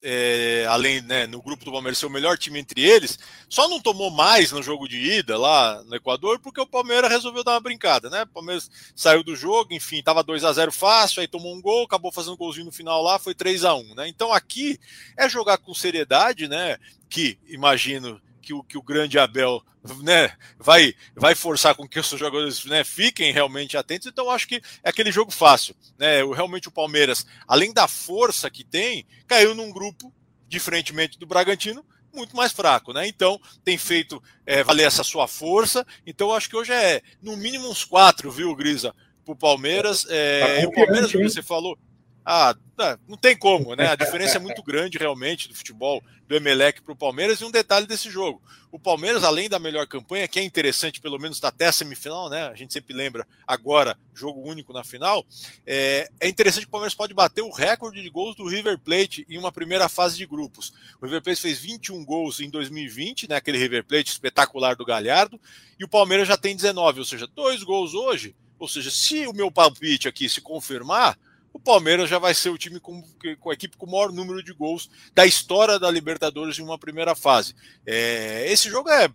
É, 0.07 0.67
além 0.69 1.01
né, 1.01 1.27
no 1.27 1.41
grupo 1.41 1.65
do 1.65 1.73
Palmeiras 1.73 1.97
ser 1.97 2.05
o 2.05 2.11
melhor 2.11 2.37
time 2.37 2.61
entre 2.61 2.83
eles, 2.83 3.19
só 3.49 3.67
não 3.67 3.81
tomou 3.81 4.11
mais 4.11 4.53
no 4.53 4.63
jogo 4.63 4.87
de 4.87 4.99
ida 4.99 5.39
lá 5.39 5.83
no 5.85 5.97
Equador 5.97 6.39
porque 6.39 6.61
o 6.61 6.67
Palmeiras 6.67 7.11
resolveu 7.11 7.43
dar 7.43 7.53
uma 7.53 7.61
brincada, 7.61 8.11
né? 8.11 8.25
O 8.25 8.27
Palmeiras 8.27 8.71
saiu 8.95 9.25
do 9.25 9.35
jogo, 9.35 9.73
enfim, 9.73 10.01
estava 10.01 10.23
2 10.23 10.45
a 10.45 10.53
0 10.53 10.71
fácil, 10.71 11.23
aí 11.23 11.27
tomou 11.27 11.55
um 11.55 11.61
gol, 11.61 11.85
acabou 11.85 12.13
fazendo 12.13 12.35
um 12.35 12.37
golzinho 12.37 12.67
no 12.67 12.73
final 12.73 13.03
lá, 13.03 13.19
foi 13.19 13.35
3 13.35 13.65
a 13.65 13.75
1 13.75 13.95
né? 13.95 14.07
Então 14.07 14.31
aqui 14.31 14.79
é 15.17 15.27
jogar 15.27 15.57
com 15.57 15.73
seriedade, 15.73 16.47
né? 16.49 16.77
Que 17.09 17.39
imagino 17.49 18.21
que 18.45 18.53
o, 18.53 18.63
que 18.63 18.79
o 18.79 18.83
grande 18.83 19.19
Abel 19.19 19.63
né, 20.03 20.33
vai, 20.59 20.95
vai 21.15 21.35
forçar 21.35 21.75
com 21.75 21.89
que 21.89 21.99
os 21.99 22.09
jogadores 22.09 22.65
né, 22.65 22.85
fiquem 22.85 23.33
realmente 23.33 23.77
atentos. 23.77 24.07
Então, 24.07 24.31
acho 24.31 24.47
que 24.47 24.63
é 24.83 24.89
aquele 24.91 25.11
jogo 25.11 25.31
fácil. 25.31 25.75
Né? 25.99 26.23
Realmente, 26.23 26.69
o 26.69 26.73
Palmeiras, 26.73 27.27
além 27.49 27.73
da 27.73 27.89
força 27.89 28.51
que 28.51 28.65
tem, 28.65 29.07
caiu 29.27 29.55
num 29.55 29.73
grupo, 29.73 30.13
diferentemente 30.49 31.19
do 31.19 31.27
Bragantino, 31.27 31.85
muito 32.15 32.37
mais 32.37 32.53
fraco, 32.53 32.93
né? 32.93 33.09
Então 33.09 33.41
tem 33.65 33.77
feito 33.77 34.23
é, 34.47 34.63
valer 34.63 34.87
essa 34.87 35.03
sua 35.03 35.27
força. 35.27 35.85
Então 36.07 36.33
acho 36.33 36.49
que 36.49 36.57
hoje 36.57 36.73
é 36.73 37.03
no 37.21 37.37
mínimo 37.37 37.69
uns 37.69 37.85
quatro, 37.85 38.31
viu, 38.31 38.55
Grisa, 38.55 38.95
para 39.25 39.33
o 39.33 39.37
Palmeiras. 39.37 40.07
É, 40.09 40.63
tá 40.63 40.69
o 40.69 40.73
Palmeiras, 40.73 41.11
como 41.11 41.29
você 41.29 41.43
falou, 41.43 41.77
ah, 42.25 42.57
tá, 42.75 42.99
não 43.07 43.19
tem 43.19 43.37
como, 43.37 43.75
né? 43.75 43.89
A 43.89 43.95
diferença 43.95 44.37
é 44.37 44.41
muito 44.41 44.63
grande 44.63 44.97
realmente 44.97 45.47
do 45.47 45.55
futebol 45.55 46.03
do 46.27 46.35
Emelec 46.35 46.81
para 46.81 46.93
o 46.93 46.97
Palmeiras. 46.97 47.39
E 47.39 47.45
um 47.45 47.51
detalhe 47.51 47.87
desse 47.87 48.11
jogo: 48.11 48.43
o 48.73 48.79
Palmeiras, 48.79 49.25
além 49.25 49.47
da 49.47 49.59
melhor 49.59 49.87
campanha, 49.87 50.27
que 50.27 50.41
é 50.41 50.43
interessante, 50.43 51.03
pelo 51.03 51.19
menos 51.19 51.43
até 51.45 51.67
a 51.67 51.73
semifinal, 51.73 52.31
né? 52.31 52.49
A 52.49 52.55
gente 52.55 52.73
sempre 52.73 52.95
lembra 52.95 53.27
agora, 53.47 53.99
jogo 54.15 54.41
único 54.41 54.73
na 54.73 54.83
final. 54.83 55.27
É, 55.67 56.09
é 56.19 56.27
interessante 56.27 56.63
que 56.63 56.69
o 56.69 56.73
Palmeiras 56.73 56.95
pode 56.95 57.13
bater 57.13 57.43
o 57.43 57.51
recorde 57.51 58.03
de 58.03 58.09
gols 58.09 58.35
do 58.35 58.49
River 58.49 58.79
Plate 58.79 59.27
em 59.29 59.37
uma 59.37 59.53
primeira 59.53 59.87
fase 59.87 60.17
de 60.17 60.25
grupos. 60.25 60.73
O 61.03 61.05
River 61.05 61.23
Plate 61.23 61.43
fez 61.43 61.59
21 61.59 62.03
gols 62.07 62.41
em 62.41 62.49
2020, 62.49 63.29
né? 63.29 63.37
Aquele 63.37 63.59
River 63.59 63.85
Plate 63.85 64.11
espetacular 64.11 64.77
do 64.77 64.85
Galhardo, 64.85 65.39
e 65.79 65.85
o 65.85 65.89
Palmeiras 65.89 66.27
já 66.27 66.39
tem 66.39 66.57
19, 66.57 67.01
ou 67.01 67.05
seja, 67.05 67.27
dois 67.27 67.63
gols 67.63 67.93
hoje. 67.93 68.35
Ou 68.59 68.69
seja, 68.69 68.91
se 68.91 69.27
o 69.27 69.33
meu 69.35 69.51
palpite 69.51 70.09
aqui 70.09 70.27
se 70.27 70.41
confirmar 70.41 71.19
o 71.55 71.59
Palmeiras 71.61 72.11
já 72.11 72.19
vai 72.19 72.35
ser 72.35 72.51
o 72.51 72.59
time 72.59 72.81
com, 72.81 73.01
com 73.39 73.49
a 73.49 73.55
equipe 73.55 73.77
com 73.77 73.87
o 73.87 73.91
maior 73.91 74.11
número 74.13 74.43
de 74.43 74.53
gols 74.53 74.91
da 75.15 75.25
história 75.25 75.79
da 75.79 75.89
Libertadores 75.89 76.59
em 76.59 76.63
uma 76.63 76.77
primeira 76.77 77.15
fase. 77.15 77.55
É, 77.87 78.45
esse 78.51 78.69
jogo 78.69 78.91
é, 78.91 79.09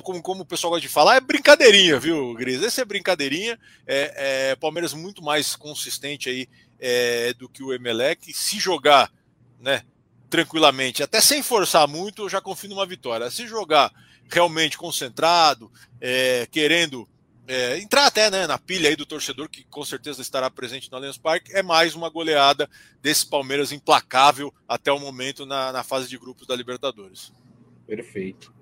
como, 0.00 0.22
como 0.22 0.42
o 0.42 0.46
pessoal 0.46 0.70
gosta 0.70 0.86
de 0.86 0.92
falar, 0.92 1.16
é 1.16 1.20
brincadeirinha, 1.20 1.98
viu, 1.98 2.32
Gris? 2.34 2.62
Esse 2.62 2.80
é 2.80 2.84
brincadeirinha. 2.84 3.58
É, 3.84 4.50
é 4.52 4.56
Palmeiras 4.56 4.94
muito 4.94 5.20
mais 5.20 5.56
consistente 5.56 6.28
aí 6.28 6.48
é, 6.78 7.34
do 7.34 7.48
que 7.48 7.64
o 7.64 7.72
Emelec. 7.72 8.32
Se 8.32 8.60
jogar, 8.60 9.12
né, 9.58 9.82
tranquilamente, 10.30 11.02
até 11.02 11.20
sem 11.20 11.42
forçar 11.42 11.88
muito, 11.88 12.22
eu 12.22 12.28
já 12.28 12.40
confio 12.40 12.70
numa 12.70 12.86
vitória. 12.86 13.28
Se 13.32 13.48
jogar 13.48 13.90
realmente 14.30 14.78
concentrado, 14.78 15.72
é, 16.00 16.46
querendo 16.52 17.08
é, 17.50 17.78
entrar 17.78 18.06
até 18.06 18.30
né, 18.30 18.46
na 18.46 18.56
pilha 18.56 18.88
aí 18.88 18.94
do 18.94 19.04
torcedor, 19.04 19.48
que 19.48 19.64
com 19.64 19.84
certeza 19.84 20.22
estará 20.22 20.48
presente 20.48 20.88
no 20.88 20.96
Allianz 20.96 21.18
Parque, 21.18 21.52
é 21.52 21.64
mais 21.64 21.96
uma 21.96 22.08
goleada 22.08 22.70
desse 23.02 23.28
Palmeiras 23.28 23.72
implacável 23.72 24.54
até 24.68 24.92
o 24.92 25.00
momento 25.00 25.44
na, 25.44 25.72
na 25.72 25.82
fase 25.82 26.08
de 26.08 26.16
grupos 26.16 26.46
da 26.46 26.54
Libertadores. 26.54 27.32
Perfeito. 27.88 28.54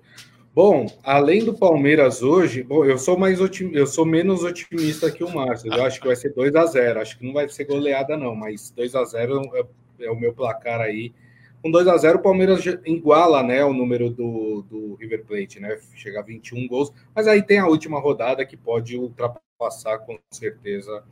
Bom, 0.55 0.91
além 1.03 1.45
do 1.45 1.53
Palmeiras 1.53 2.23
hoje, 2.23 2.63
bom, 2.63 2.83
eu 2.83 2.97
sou 2.97 3.15
mais 3.15 3.39
otim, 3.39 3.69
eu 3.73 3.85
sou 3.85 4.03
menos 4.03 4.43
otimista 4.43 5.11
que 5.11 5.23
o 5.23 5.29
Márcio. 5.29 5.71
Eu 5.71 5.85
acho 5.85 6.01
que 6.01 6.07
vai 6.07 6.15
ser 6.15 6.33
2 6.33 6.55
a 6.55 6.65
0 6.65 6.99
Acho 6.99 7.19
que 7.19 7.25
não 7.25 7.33
vai 7.33 7.47
ser 7.47 7.65
goleada, 7.65 8.17
não, 8.17 8.33
mas 8.33 8.71
2 8.71 8.95
a 8.95 9.05
0 9.05 9.55
é, 9.55 10.05
é 10.05 10.11
o 10.11 10.19
meu 10.19 10.33
placar 10.33 10.81
aí. 10.81 11.13
Com 11.61 11.69
2 11.71 11.87
a 11.87 11.97
0 11.97 12.19
o 12.19 12.21
Palmeiras 12.21 12.63
iguala 12.85 13.43
né, 13.43 13.63
o 13.65 13.73
número 13.73 14.09
do, 14.09 14.63
do 14.69 14.95
River 14.95 15.25
Plate, 15.25 15.59
né? 15.59 15.77
Chega 15.93 16.19
a 16.19 16.23
21 16.23 16.67
gols, 16.67 16.91
mas 17.13 17.27
aí 17.27 17.41
tem 17.41 17.59
a 17.59 17.67
última 17.67 17.99
rodada 17.99 18.45
que 18.45 18.55
pode 18.55 18.95
ultrapassar 18.95 19.99
com 19.99 20.17
certeza 20.31 21.03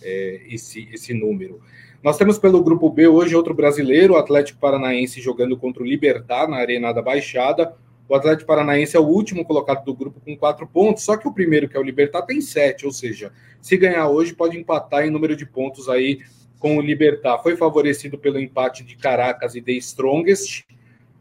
é, 0.00 0.42
esse, 0.48 0.88
esse 0.92 1.12
número. 1.12 1.60
Nós 2.02 2.16
temos 2.16 2.38
pelo 2.38 2.62
grupo 2.62 2.88
B 2.88 3.08
hoje 3.08 3.34
outro 3.34 3.52
brasileiro, 3.52 4.14
o 4.14 4.16
Atlético 4.16 4.60
Paranaense, 4.60 5.20
jogando 5.20 5.56
contra 5.56 5.82
o 5.82 5.86
Libertar 5.86 6.48
na 6.48 6.58
Arena 6.58 6.92
da 6.92 7.02
Baixada. 7.02 7.74
O 8.08 8.14
Atlético 8.14 8.46
Paranaense 8.46 8.96
é 8.96 9.00
o 9.00 9.06
último 9.06 9.44
colocado 9.44 9.84
do 9.84 9.94
grupo 9.94 10.20
com 10.20 10.36
quatro 10.36 10.66
pontos, 10.66 11.02
só 11.02 11.16
que 11.16 11.26
o 11.26 11.32
primeiro, 11.32 11.68
que 11.68 11.76
é 11.76 11.80
o 11.80 11.82
Libertar, 11.82 12.22
tem 12.22 12.40
sete, 12.40 12.86
ou 12.86 12.92
seja, 12.92 13.32
se 13.60 13.76
ganhar 13.76 14.08
hoje, 14.08 14.32
pode 14.32 14.56
empatar 14.56 15.04
em 15.04 15.10
número 15.10 15.34
de 15.34 15.44
pontos 15.44 15.88
aí 15.88 16.20
com 16.58 16.76
o 16.76 16.80
Libertar. 16.80 17.38
Foi 17.38 17.56
favorecido 17.56 18.18
pelo 18.18 18.40
empate 18.40 18.84
de 18.84 18.96
Caracas 18.96 19.54
e 19.54 19.62
The 19.62 19.72
Strongest. 19.72 20.64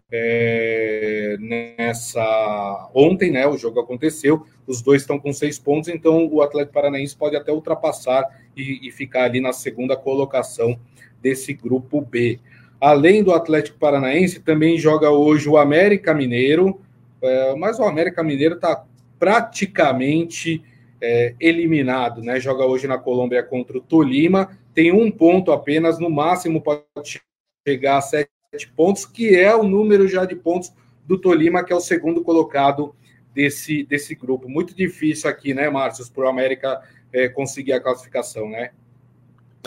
É, 0.09 1.35
nessa 1.37 2.89
ontem, 2.93 3.29
né? 3.29 3.45
O 3.45 3.57
jogo 3.57 3.81
aconteceu, 3.81 4.45
os 4.65 4.81
dois 4.81 5.01
estão 5.01 5.19
com 5.19 5.33
seis 5.33 5.59
pontos, 5.59 5.89
então 5.89 6.29
o 6.31 6.41
Atlético 6.41 6.75
Paranaense 6.75 7.13
pode 7.13 7.35
até 7.35 7.51
ultrapassar 7.51 8.23
e, 8.55 8.87
e 8.87 8.91
ficar 8.91 9.25
ali 9.25 9.41
na 9.41 9.51
segunda 9.51 9.97
colocação 9.97 10.79
desse 11.21 11.53
grupo 11.53 11.99
B. 11.99 12.39
Além 12.79 13.21
do 13.21 13.33
Atlético 13.33 13.77
Paranaense, 13.79 14.39
também 14.39 14.77
joga 14.77 15.09
hoje 15.09 15.49
o 15.49 15.57
América 15.57 16.13
Mineiro, 16.13 16.79
é, 17.21 17.55
mas 17.55 17.77
o 17.77 17.83
América 17.83 18.23
Mineiro 18.23 18.55
está 18.55 18.85
praticamente 19.19 20.63
é, 21.01 21.35
eliminado, 21.39 22.21
né? 22.21 22.39
Joga 22.39 22.65
hoje 22.65 22.87
na 22.87 22.97
Colômbia 22.97 23.43
contra 23.43 23.77
o 23.77 23.81
Tolima, 23.81 24.57
tem 24.73 24.91
um 24.91 25.11
ponto 25.11 25.51
apenas, 25.51 25.99
no 25.99 26.09
máximo 26.09 26.61
pode 26.61 27.21
chegar 27.67 27.97
a 27.97 28.01
sete 28.01 28.29
pontos, 28.75 29.05
que 29.05 29.35
é 29.35 29.55
o 29.55 29.63
número 29.63 30.07
já 30.07 30.25
de 30.25 30.35
pontos 30.35 30.73
do 31.05 31.17
Tolima, 31.17 31.63
que 31.63 31.73
é 31.73 31.75
o 31.75 31.81
segundo 31.81 32.23
colocado 32.23 32.95
desse, 33.33 33.83
desse 33.83 34.15
grupo. 34.15 34.49
Muito 34.49 34.75
difícil 34.75 35.29
aqui, 35.29 35.53
né, 35.53 35.69
Márcio, 35.69 36.09
para 36.11 36.25
o 36.25 36.27
América 36.27 36.81
é, 37.13 37.29
conseguir 37.29 37.73
a 37.73 37.79
classificação, 37.79 38.49
né? 38.49 38.71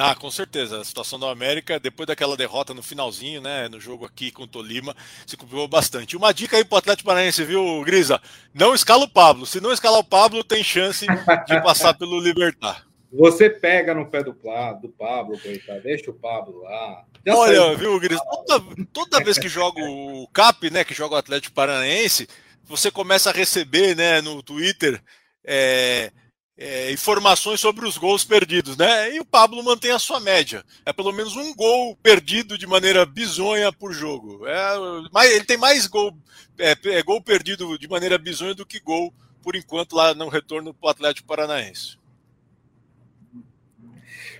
Ah, 0.02 0.14
com 0.14 0.30
certeza. 0.30 0.80
A 0.80 0.84
situação 0.84 1.18
do 1.18 1.26
América, 1.26 1.78
depois 1.78 2.06
daquela 2.06 2.36
derrota 2.36 2.72
no 2.72 2.82
finalzinho, 2.82 3.42
né, 3.42 3.68
no 3.68 3.78
jogo 3.78 4.06
aqui 4.06 4.30
com 4.30 4.44
o 4.44 4.46
Tolima, 4.46 4.96
se 5.26 5.36
complicou 5.36 5.68
bastante. 5.68 6.16
Uma 6.16 6.32
dica 6.32 6.56
aí 6.56 6.64
pro 6.64 6.78
Atlético 6.78 7.06
Paranaense, 7.06 7.44
viu, 7.44 7.82
Grisa? 7.84 8.20
Não 8.54 8.74
escala 8.74 9.04
o 9.04 9.10
Pablo. 9.10 9.44
Se 9.44 9.60
não 9.60 9.72
escalar 9.72 10.00
o 10.00 10.04
Pablo, 10.04 10.42
tem 10.42 10.64
chance 10.64 11.06
de 11.46 11.62
passar 11.62 11.92
pelo 11.94 12.18
Libertar. 12.18 12.86
Você 13.12 13.50
pega 13.50 13.92
no 13.92 14.06
pé 14.06 14.22
do, 14.22 14.32
do 14.32 14.88
Pablo, 14.88 15.38
coitado. 15.38 15.82
Deixa 15.82 16.10
o 16.10 16.14
Pablo 16.14 16.62
lá. 16.62 17.04
Já 17.26 17.36
Olha, 17.36 17.56
saiu. 17.56 17.76
viu, 17.76 18.00
Grisa? 18.00 18.22
Toda, 18.46 18.86
toda 18.92 19.24
vez 19.24 19.36
que 19.36 19.48
joga 19.48 19.82
o 19.82 20.26
CAP, 20.28 20.70
né, 20.70 20.82
que 20.82 20.94
joga 20.94 21.16
o 21.16 21.18
Atlético 21.18 21.54
Paranaense, 21.54 22.26
você 22.64 22.90
começa 22.90 23.28
a 23.30 23.32
receber, 23.32 23.94
né, 23.96 24.22
no 24.22 24.42
Twitter, 24.42 25.02
é, 25.44 26.12
é, 26.60 26.92
informações 26.92 27.58
sobre 27.58 27.86
os 27.86 27.96
gols 27.96 28.22
perdidos, 28.22 28.76
né? 28.76 29.16
E 29.16 29.18
o 29.18 29.24
Pablo 29.24 29.64
mantém 29.64 29.92
a 29.92 29.98
sua 29.98 30.20
média. 30.20 30.62
É 30.84 30.92
pelo 30.92 31.10
menos 31.10 31.34
um 31.34 31.54
gol 31.54 31.96
perdido 32.02 32.58
de 32.58 32.66
maneira 32.66 33.06
bizonha 33.06 33.72
por 33.72 33.94
jogo. 33.94 34.46
É, 34.46 35.10
mais, 35.10 35.32
ele 35.32 35.46
tem 35.46 35.56
mais 35.56 35.86
gol, 35.86 36.14
é, 36.58 36.76
é, 36.84 37.02
gol 37.02 37.22
perdido 37.22 37.78
de 37.78 37.88
maneira 37.88 38.18
bizonha 38.18 38.54
do 38.54 38.66
que 38.66 38.78
gol, 38.78 39.10
por 39.42 39.56
enquanto, 39.56 39.96
lá 39.96 40.12
no 40.12 40.28
retorno 40.28 40.74
para 40.74 40.88
o 40.88 40.90
Atlético 40.90 41.26
Paranaense. 41.26 41.98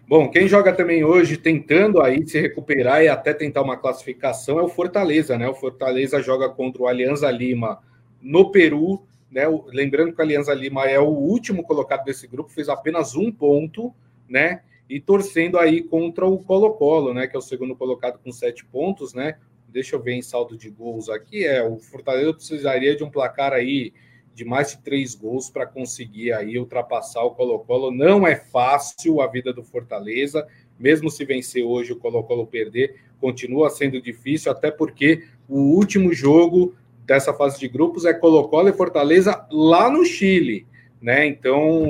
Bom, 0.06 0.28
quem 0.28 0.46
joga 0.46 0.74
também 0.74 1.02
hoje 1.02 1.38
tentando 1.38 2.02
aí 2.02 2.28
se 2.28 2.38
recuperar 2.38 3.02
e 3.02 3.08
até 3.08 3.32
tentar 3.32 3.62
uma 3.62 3.78
classificação 3.78 4.58
é 4.58 4.62
o 4.62 4.68
Fortaleza, 4.68 5.38
né? 5.38 5.48
O 5.48 5.54
Fortaleza 5.54 6.20
joga 6.20 6.50
contra 6.50 6.82
o 6.82 6.86
Alianza 6.86 7.30
Lima 7.30 7.80
no 8.20 8.50
Peru 8.50 9.06
né? 9.30 9.44
Lembrando 9.66 10.12
que 10.12 10.20
a 10.20 10.24
Alianza 10.24 10.52
Lima 10.52 10.86
é 10.86 10.98
o 10.98 11.08
último 11.08 11.62
colocado 11.62 12.04
desse 12.04 12.26
grupo, 12.26 12.50
fez 12.50 12.68
apenas 12.68 13.14
um 13.14 13.30
ponto, 13.30 13.94
né? 14.28 14.62
E 14.88 15.00
torcendo 15.00 15.58
aí 15.58 15.82
contra 15.82 16.26
o 16.26 16.38
Colo-Colo, 16.38 17.14
né? 17.14 17.26
Que 17.26 17.36
é 17.36 17.38
o 17.38 17.42
segundo 17.42 17.76
colocado 17.76 18.18
com 18.18 18.32
sete 18.32 18.64
pontos, 18.64 19.14
né? 19.14 19.36
Deixa 19.68 19.94
eu 19.94 20.02
ver 20.02 20.14
em 20.14 20.22
saldo 20.22 20.56
de 20.56 20.68
gols 20.68 21.08
aqui. 21.08 21.46
É, 21.46 21.62
o 21.62 21.78
Fortaleza 21.78 22.34
precisaria 22.34 22.96
de 22.96 23.04
um 23.04 23.10
placar 23.10 23.52
aí 23.52 23.92
de 24.34 24.44
mais 24.44 24.70
de 24.70 24.78
três 24.78 25.14
gols 25.14 25.50
para 25.50 25.66
conseguir 25.66 26.32
aí 26.32 26.58
ultrapassar 26.58 27.22
o 27.22 27.32
Colo-Colo. 27.32 27.90
Não 27.90 28.26
é 28.26 28.34
fácil 28.34 29.20
a 29.20 29.26
vida 29.26 29.52
do 29.52 29.62
Fortaleza, 29.62 30.46
mesmo 30.78 31.10
se 31.10 31.24
vencer 31.24 31.62
hoje 31.62 31.92
o 31.92 31.96
Colo-Colo 31.96 32.46
perder, 32.46 32.96
continua 33.20 33.68
sendo 33.68 34.00
difícil, 34.00 34.50
até 34.50 34.70
porque 34.70 35.24
o 35.48 35.76
último 35.76 36.12
jogo 36.12 36.74
dessa 37.10 37.34
fase 37.34 37.58
de 37.58 37.66
grupos 37.66 38.04
é 38.04 38.14
Colo-Colo 38.14 38.68
e 38.68 38.72
Fortaleza 38.72 39.44
lá 39.50 39.90
no 39.90 40.04
Chile, 40.04 40.64
né? 41.02 41.26
Então, 41.26 41.84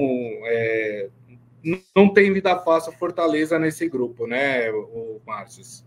é, 0.44 1.10
não 1.94 2.08
tem 2.14 2.32
vida 2.32 2.58
fácil 2.58 2.90
Fortaleza 2.92 3.58
nesse 3.58 3.86
grupo, 3.86 4.26
né, 4.26 4.70
o 4.70 5.20
Márcio? 5.26 5.84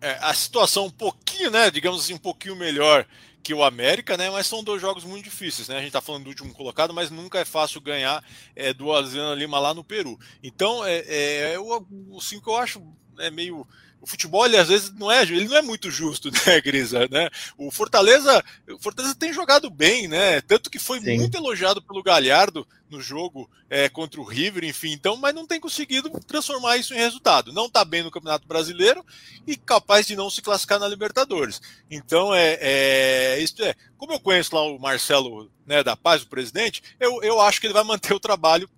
É, 0.00 0.16
a 0.22 0.32
situação 0.32 0.86
um 0.86 0.90
pouquinho, 0.90 1.50
né, 1.50 1.70
digamos 1.70 2.02
assim, 2.02 2.14
um 2.14 2.18
pouquinho 2.18 2.56
melhor 2.56 3.06
que 3.42 3.52
o 3.52 3.62
América, 3.62 4.16
né? 4.16 4.30
Mas 4.30 4.46
são 4.46 4.64
dois 4.64 4.80
jogos 4.80 5.04
muito 5.04 5.24
difíceis, 5.24 5.68
né? 5.68 5.76
A 5.76 5.82
gente 5.82 5.92
tá 5.92 6.00
falando 6.00 6.24
do 6.24 6.30
último 6.30 6.54
colocado, 6.54 6.94
mas 6.94 7.10
nunca 7.10 7.38
é 7.38 7.44
fácil 7.44 7.82
ganhar 7.82 8.24
é, 8.56 8.72
do 8.72 8.90
Alianza 8.90 9.34
Lima 9.34 9.58
lá 9.58 9.74
no 9.74 9.84
Peru. 9.84 10.18
Então, 10.42 10.82
é, 10.82 11.52
é, 11.52 11.58
o, 11.58 11.86
o 12.08 12.20
cinco 12.22 12.50
eu 12.50 12.56
acho 12.56 12.82
é 13.18 13.30
meio 13.30 13.66
o 14.00 14.06
futebol 14.06 14.46
ele 14.46 14.56
às 14.56 14.68
vezes 14.68 14.92
não 14.92 15.10
é 15.10 15.22
ele 15.22 15.48
não 15.48 15.56
é 15.56 15.62
muito 15.62 15.90
justo 15.90 16.30
né 16.46 16.60
Grisa 16.60 17.08
né? 17.10 17.28
O 17.56 17.70
Fortaleza 17.70 18.44
o 18.70 18.78
Fortaleza 18.78 19.14
tem 19.14 19.32
jogado 19.32 19.70
bem 19.70 20.06
né? 20.08 20.40
Tanto 20.42 20.70
que 20.70 20.78
foi 20.78 21.00
Sim. 21.00 21.18
muito 21.18 21.36
elogiado 21.36 21.82
pelo 21.82 22.02
Galhardo 22.02 22.66
no 22.88 23.00
jogo 23.00 23.50
é, 23.68 23.88
contra 23.88 24.20
o 24.20 24.24
River 24.24 24.64
enfim 24.64 24.92
então 24.92 25.16
mas 25.16 25.34
não 25.34 25.46
tem 25.46 25.58
conseguido 25.58 26.10
transformar 26.26 26.76
isso 26.76 26.94
em 26.94 26.98
resultado. 26.98 27.52
Não 27.52 27.66
está 27.66 27.84
bem 27.84 28.02
no 28.02 28.10
Campeonato 28.10 28.46
Brasileiro 28.46 29.04
e 29.46 29.56
capaz 29.56 30.06
de 30.06 30.16
não 30.16 30.30
se 30.30 30.40
classificar 30.42 30.78
na 30.78 30.88
Libertadores. 30.88 31.60
Então 31.90 32.34
é, 32.34 32.58
é 32.60 33.40
isso 33.40 33.62
é 33.62 33.74
como 33.98 34.12
eu 34.12 34.20
conheço 34.20 34.54
lá 34.54 34.62
o 34.62 34.78
Marcelo 34.78 35.50
né, 35.66 35.82
da 35.82 35.96
Paz 35.96 36.22
o 36.22 36.28
presidente 36.28 36.82
eu, 37.00 37.22
eu 37.22 37.40
acho 37.40 37.60
que 37.60 37.66
ele 37.66 37.74
vai 37.74 37.84
manter 37.84 38.14
o 38.14 38.20
trabalho 38.20 38.68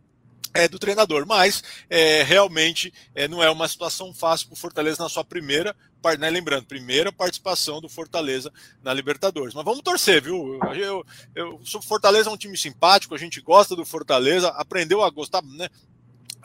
é, 0.58 0.66
do 0.66 0.76
treinador, 0.76 1.24
mas 1.24 1.62
é, 1.88 2.24
realmente 2.24 2.92
é, 3.14 3.28
não 3.28 3.40
é 3.40 3.48
uma 3.48 3.68
situação 3.68 4.12
fácil 4.12 4.48
para 4.48 4.54
o 4.54 4.58
Fortaleza 4.58 5.00
na 5.00 5.08
sua 5.08 5.22
primeira, 5.22 5.74
né, 6.18 6.28
lembrando, 6.28 6.66
primeira 6.66 7.12
participação 7.12 7.80
do 7.80 7.88
Fortaleza 7.88 8.52
na 8.82 8.92
Libertadores. 8.92 9.54
Mas 9.54 9.64
vamos 9.64 9.82
torcer, 9.82 10.20
viu? 10.20 10.58
Eu, 10.74 11.06
eu, 11.32 11.60
o 11.62 11.82
Fortaleza 11.82 12.28
é 12.28 12.32
um 12.32 12.36
time 12.36 12.56
simpático, 12.56 13.14
a 13.14 13.18
gente 13.18 13.40
gosta 13.40 13.76
do 13.76 13.84
Fortaleza, 13.84 14.48
aprendeu 14.48 15.00
a 15.02 15.10
gostar, 15.10 15.42
né? 15.42 15.68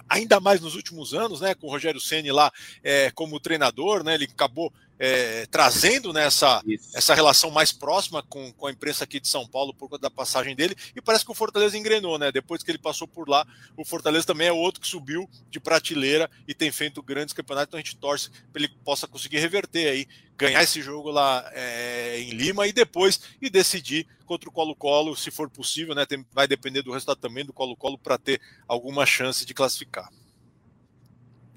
Ainda 0.07 0.39
mais 0.39 0.61
nos 0.61 0.75
últimos 0.75 1.15
anos, 1.15 1.41
né? 1.41 1.55
Com 1.55 1.65
o 1.65 1.71
Rogério 1.71 1.99
Ceni 1.99 2.31
lá 2.31 2.51
é, 2.83 3.09
como 3.11 3.39
treinador, 3.39 4.03
né? 4.03 4.13
Ele 4.13 4.25
acabou 4.25 4.71
é, 5.05 5.45
trazendo 5.47 6.13
nessa 6.13 6.63
né, 6.65 6.77
essa 6.93 7.13
relação 7.13 7.51
mais 7.51 7.73
próxima 7.73 8.23
com, 8.23 8.53
com 8.53 8.67
a 8.67 8.71
imprensa 8.71 9.03
aqui 9.03 9.19
de 9.19 9.27
São 9.27 9.45
Paulo 9.45 9.73
por 9.73 9.89
conta 9.89 10.03
da 10.03 10.09
passagem 10.09 10.55
dele, 10.55 10.77
e 10.95 11.01
parece 11.01 11.25
que 11.25 11.31
o 11.31 11.33
Fortaleza 11.35 11.77
engrenou, 11.77 12.17
né? 12.17 12.31
Depois 12.31 12.63
que 12.63 12.71
ele 12.71 12.77
passou 12.77 13.05
por 13.05 13.27
lá, 13.27 13.45
o 13.75 13.83
Fortaleza 13.83 14.25
também 14.25 14.47
é 14.47 14.53
outro 14.53 14.79
que 14.79 14.87
subiu 14.87 15.29
de 15.49 15.59
prateleira 15.59 16.31
e 16.47 16.53
tem 16.53 16.71
feito 16.71 17.03
grandes 17.03 17.33
campeonatos, 17.33 17.67
então 17.67 17.77
a 17.77 17.83
gente 17.83 17.97
torce 17.97 18.29
para 18.53 18.63
ele 18.63 18.73
possa 18.85 19.05
conseguir 19.05 19.39
reverter 19.39 19.89
aí, 19.89 20.07
ganhar 20.37 20.63
esse 20.63 20.81
jogo 20.81 21.11
lá 21.11 21.51
é, 21.51 22.21
em 22.21 22.29
Lima 22.29 22.65
e 22.65 22.71
depois 22.71 23.19
e 23.41 23.49
decidir 23.49 24.07
contra 24.25 24.47
o 24.47 24.53
Colo-Colo, 24.53 25.17
se 25.17 25.29
for 25.31 25.49
possível, 25.49 25.93
né? 25.93 26.05
Tem, 26.05 26.25
vai 26.31 26.47
depender 26.47 26.81
do 26.81 26.93
resultado 26.93 27.19
também 27.19 27.43
do 27.43 27.51
Colo-Colo 27.51 27.97
para 27.97 28.17
ter 28.17 28.39
alguma 28.69 29.05
chance 29.05 29.45
de 29.45 29.53
classificar. 29.53 30.09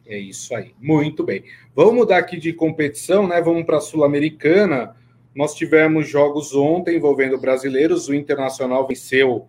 É 0.07 0.16
isso 0.19 0.55
aí. 0.55 0.73
Muito 0.81 1.25
bem. 1.25 1.45
Vamos 1.75 1.95
mudar 1.95 2.19
aqui 2.19 2.37
de 2.37 2.53
competição, 2.53 3.27
né? 3.27 3.40
Vamos 3.40 3.64
para 3.64 3.79
a 3.79 3.81
Sul-Americana. 3.81 4.95
Nós 5.35 5.55
tivemos 5.55 6.09
jogos 6.09 6.55
ontem 6.55 6.97
envolvendo 6.97 7.37
brasileiros. 7.37 8.09
O 8.09 8.14
Internacional 8.14 8.87
venceu 8.87 9.49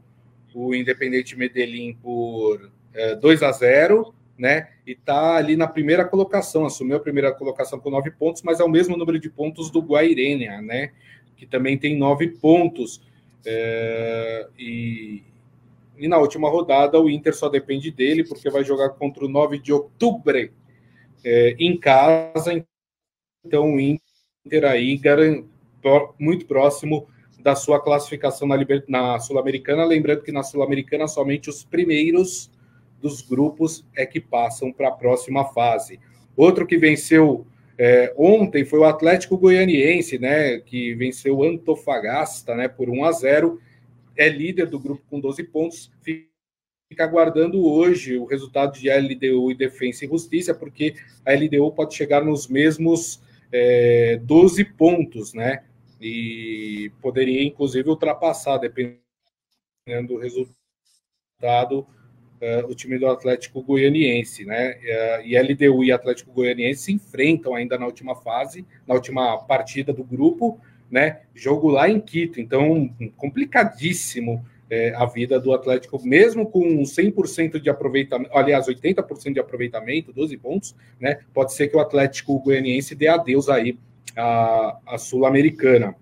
o 0.54 0.74
Independente 0.74 1.38
Medellín 1.38 1.96
por 2.02 2.72
é, 2.94 3.16
2 3.16 3.44
a 3.44 3.52
0, 3.52 4.14
né? 4.38 4.70
E 4.86 4.94
está 4.94 5.36
ali 5.36 5.56
na 5.56 5.68
primeira 5.68 6.04
colocação, 6.04 6.66
assumiu 6.66 6.98
a 6.98 7.00
primeira 7.00 7.32
colocação 7.32 7.80
com 7.80 7.92
nove 7.92 8.10
pontos, 8.10 8.42
mas 8.42 8.60
é 8.60 8.64
o 8.64 8.70
mesmo 8.70 8.98
número 8.98 9.20
de 9.20 9.30
pontos 9.30 9.70
do 9.70 9.80
Guairênia, 9.80 10.60
né? 10.62 10.92
Que 11.36 11.46
também 11.46 11.78
tem 11.78 11.96
nove 11.96 12.28
pontos. 12.30 13.02
É, 13.46 14.48
e, 14.58 15.22
e 15.98 16.08
na 16.08 16.18
última 16.18 16.50
rodada, 16.50 17.00
o 17.00 17.10
Inter 17.10 17.36
só 17.36 17.50
depende 17.50 17.92
dele, 17.92 18.24
porque 18.24 18.50
vai 18.50 18.64
jogar 18.64 18.90
contra 18.90 19.26
o 19.26 19.30
9 19.30 19.60
de 19.60 19.74
outubro 19.74 20.38
é, 21.24 21.56
em 21.60 21.78
casa. 21.78 22.66
Então, 23.46 23.76
o 23.76 23.80
Inter 23.80 24.66
aí 24.66 25.00
muito 26.20 26.46
próximo 26.46 27.08
da 27.40 27.56
sua 27.56 27.82
classificação 27.82 28.48
na, 28.48 28.58
na 28.88 29.20
Sul-Americana. 29.20 29.86
Lembrando 29.86 30.22
que 30.22 30.32
na 30.32 30.44
Sul-Americana 30.44 31.08
somente 31.08 31.50
os 31.50 31.64
primeiros 31.64 32.52
dos 33.02 33.22
grupos 33.22 33.86
é 33.96 34.06
que 34.06 34.20
passam 34.20 34.72
para 34.72 34.90
a 34.90 34.92
próxima 34.92 35.46
fase. 35.46 36.00
Outro 36.36 36.66
que 36.66 36.78
venceu 36.78 37.46
é, 37.78 38.12
ontem 38.18 38.66
foi 38.66 38.80
o 38.80 38.86
Atlético 38.86 39.38
Goianiense, 39.38 40.18
né, 40.18 40.60
que 40.60 40.96
venceu 40.96 41.38
o 41.38 41.44
Antofagasta 41.44 42.56
né, 42.56 42.68
por 42.68 42.90
1 42.90 43.06
a 43.06 43.12
0. 43.12 43.62
É 44.18 44.28
líder 44.30 44.68
do 44.68 44.80
grupo 44.80 45.04
com 45.10 45.20
12 45.20 45.44
pontos. 45.44 45.92
Fica 46.02 47.04
aguardando 47.04 47.64
hoje 47.66 48.18
o 48.18 48.26
resultado 48.26 48.78
de 48.80 48.90
LDU 48.90 49.52
e 49.52 49.56
Defensa 49.56 50.06
e 50.06 50.08
Justiça, 50.08 50.54
porque 50.54 50.96
a 51.26 51.34
LDU 51.34 51.72
pode 51.72 51.94
chegar 51.94 52.24
nos 52.24 52.48
mesmos 52.48 53.22
é, 53.52 54.20
12 54.24 54.64
pontos, 54.64 55.34
né? 55.34 55.64
E 56.00 56.92
poderia, 57.02 57.44
inclusive, 57.44 57.90
ultrapassar, 57.90 58.58
dependendo 58.58 59.00
do 60.08 60.18
resultado, 60.18 61.88
uh, 62.42 62.68
o 62.70 62.76
time 62.76 62.98
do 62.98 63.08
Atlético 63.08 63.62
Goianiense, 63.62 64.46
né? 64.46 64.80
E 65.24 65.38
LDU 65.38 65.84
e 65.84 65.92
Atlético 65.92 66.32
Goianiense 66.32 66.84
se 66.84 66.92
enfrentam 66.92 67.56
ainda 67.56 67.78
na 67.78 67.86
última 67.86 68.16
fase, 68.16 68.66
na 68.86 68.94
última 68.94 69.38
partida 69.44 69.92
do 69.92 70.04
grupo, 70.04 70.60
né? 70.90 71.22
Jogo 71.34 71.70
lá 71.70 71.90
em 71.90 72.00
Quito, 72.00 72.40
então 72.40 72.90
complicadíssimo 73.16 74.44
é, 74.70 74.94
a 74.96 75.06
vida 75.06 75.40
do 75.40 75.54
Atlético, 75.54 76.02
mesmo 76.06 76.46
com 76.46 76.82
100% 76.82 77.60
de 77.60 77.70
aproveitamento, 77.70 78.32
aliás, 78.34 78.68
80% 78.68 79.34
de 79.34 79.40
aproveitamento, 79.40 80.12
12 80.12 80.38
pontos, 80.38 80.76
né? 81.00 81.20
Pode 81.34 81.54
ser 81.54 81.68
que 81.70 81.78
o 81.78 81.80
Atlético 81.80 82.40
Goianiense 82.40 82.94
dê 82.94 83.08
adeus 83.08 83.50
aí 83.50 83.78
à, 84.16 84.78
à 84.86 84.98
Sul-Americana. 84.98 85.96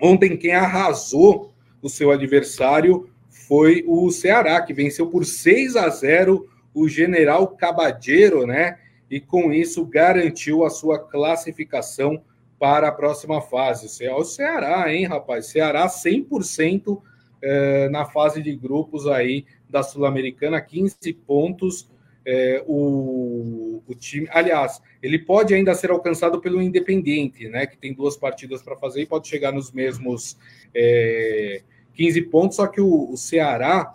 Ontem, 0.00 0.36
quem 0.36 0.52
arrasou 0.52 1.52
o 1.80 1.88
seu 1.88 2.10
adversário 2.10 3.08
foi 3.28 3.84
o 3.86 4.10
Ceará, 4.10 4.60
que 4.62 4.74
venceu 4.74 5.06
por 5.06 5.24
6 5.24 5.76
a 5.76 5.88
0 5.88 6.48
o 6.74 6.88
General 6.88 7.46
Cabadeiro, 7.48 8.46
né? 8.46 8.78
E 9.10 9.20
com 9.20 9.52
isso 9.52 9.84
garantiu 9.84 10.64
a 10.64 10.70
sua 10.70 10.98
classificação 10.98 12.22
para 12.62 12.86
a 12.86 12.92
próxima 12.92 13.40
fase. 13.40 14.08
O 14.10 14.22
Ceará, 14.22 14.94
hein, 14.94 15.04
rapaz? 15.04 15.46
Ceará 15.46 15.88
100% 15.88 17.02
eh, 17.42 17.88
na 17.88 18.04
fase 18.04 18.40
de 18.40 18.54
grupos 18.54 19.08
aí 19.08 19.44
da 19.68 19.82
Sul-Americana, 19.82 20.60
15 20.60 21.12
pontos. 21.26 21.90
Eh, 22.24 22.62
o, 22.64 23.82
o 23.84 23.94
time, 23.96 24.28
aliás, 24.30 24.80
ele 25.02 25.18
pode 25.18 25.52
ainda 25.52 25.74
ser 25.74 25.90
alcançado 25.90 26.40
pelo 26.40 26.62
Independente, 26.62 27.48
né? 27.48 27.66
Que 27.66 27.76
tem 27.76 27.92
duas 27.92 28.16
partidas 28.16 28.62
para 28.62 28.76
fazer 28.76 29.02
e 29.02 29.06
pode 29.06 29.26
chegar 29.26 29.50
nos 29.50 29.72
mesmos. 29.72 30.38
Eh, 30.72 31.62
15 31.94 32.22
pontos, 32.22 32.56
só 32.58 32.68
que 32.68 32.80
o, 32.80 33.10
o 33.10 33.16
Ceará 33.16 33.92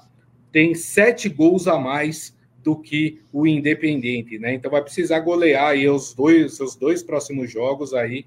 tem 0.51 0.75
sete 0.75 1.29
gols 1.29 1.69
a 1.69 1.79
mais 1.79 2.35
do 2.61 2.75
que 2.75 3.21
o 3.31 3.47
Independente, 3.47 4.37
né? 4.37 4.55
Então 4.55 4.69
vai 4.69 4.81
precisar 4.81 5.21
golear 5.21 5.67
aí 5.67 5.87
os 5.87 6.13
dois, 6.13 6.59
os 6.59 6.75
dois 6.75 7.01
próximos 7.01 7.49
jogos 7.49 7.93
aí, 7.93 8.25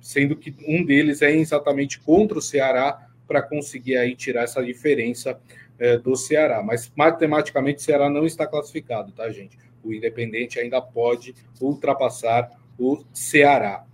sendo 0.00 0.36
que 0.36 0.54
um 0.66 0.84
deles 0.84 1.22
é 1.22 1.34
exatamente 1.34 2.00
contra 2.00 2.38
o 2.38 2.42
Ceará 2.42 3.08
para 3.26 3.42
conseguir 3.42 3.96
aí 3.96 4.16
tirar 4.16 4.44
essa 4.44 4.64
diferença 4.64 5.38
é, 5.78 5.96
do 5.96 6.16
Ceará. 6.16 6.62
Mas 6.62 6.90
matematicamente 6.96 7.78
o 7.78 7.82
Ceará 7.82 8.08
não 8.08 8.26
está 8.26 8.46
classificado, 8.46 9.12
tá, 9.12 9.30
gente? 9.30 9.58
O 9.84 9.92
Independente 9.92 10.58
ainda 10.58 10.80
pode 10.80 11.34
ultrapassar 11.60 12.50
o 12.78 13.04
Ceará. 13.12 13.84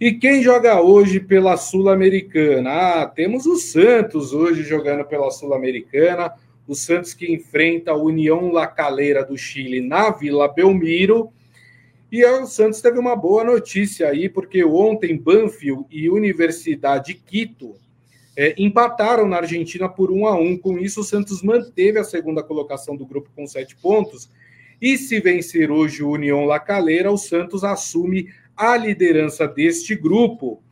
E 0.00 0.12
quem 0.12 0.42
joga 0.42 0.80
hoje 0.80 1.18
pela 1.18 1.56
Sul-Americana? 1.56 2.70
Ah, 2.70 3.06
temos 3.06 3.46
o 3.46 3.56
Santos 3.56 4.32
hoje 4.32 4.62
jogando 4.62 5.04
pela 5.04 5.30
Sul-Americana. 5.30 6.32
O 6.68 6.74
Santos 6.74 7.14
que 7.14 7.32
enfrenta 7.32 7.90
a 7.90 7.96
União 7.96 8.52
La 8.52 8.66
Calera 8.66 9.24
do 9.24 9.36
Chile 9.36 9.80
na 9.80 10.10
Vila 10.10 10.46
Belmiro. 10.46 11.32
E 12.10 12.24
o 12.24 12.46
Santos 12.46 12.80
teve 12.80 12.98
uma 12.98 13.14
boa 13.14 13.44
notícia 13.44 14.08
aí, 14.08 14.28
porque 14.28 14.64
ontem 14.64 15.16
Banfield 15.16 15.84
e 15.90 16.08
Universidade 16.08 17.14
Quito 17.14 17.74
é, 18.34 18.54
empataram 18.56 19.28
na 19.28 19.38
Argentina 19.38 19.88
por 19.88 20.10
1 20.10 20.26
a 20.26 20.38
1. 20.38 20.58
Com 20.58 20.78
isso, 20.78 21.00
o 21.00 21.04
Santos 21.04 21.42
manteve 21.42 21.98
a 21.98 22.04
segunda 22.04 22.42
colocação 22.42 22.96
do 22.96 23.04
grupo 23.04 23.30
com 23.36 23.46
sete 23.46 23.76
pontos. 23.76 24.30
E 24.80 24.96
se 24.96 25.20
vencer 25.20 25.70
hoje 25.70 26.02
o 26.02 26.10
União 26.10 26.44
La 26.44 26.58
Calera, 26.58 27.10
o 27.10 27.18
Santos 27.18 27.62
assume 27.62 28.28
a 28.56 28.76
liderança 28.76 29.46
deste 29.46 29.94
grupo, 29.94 30.62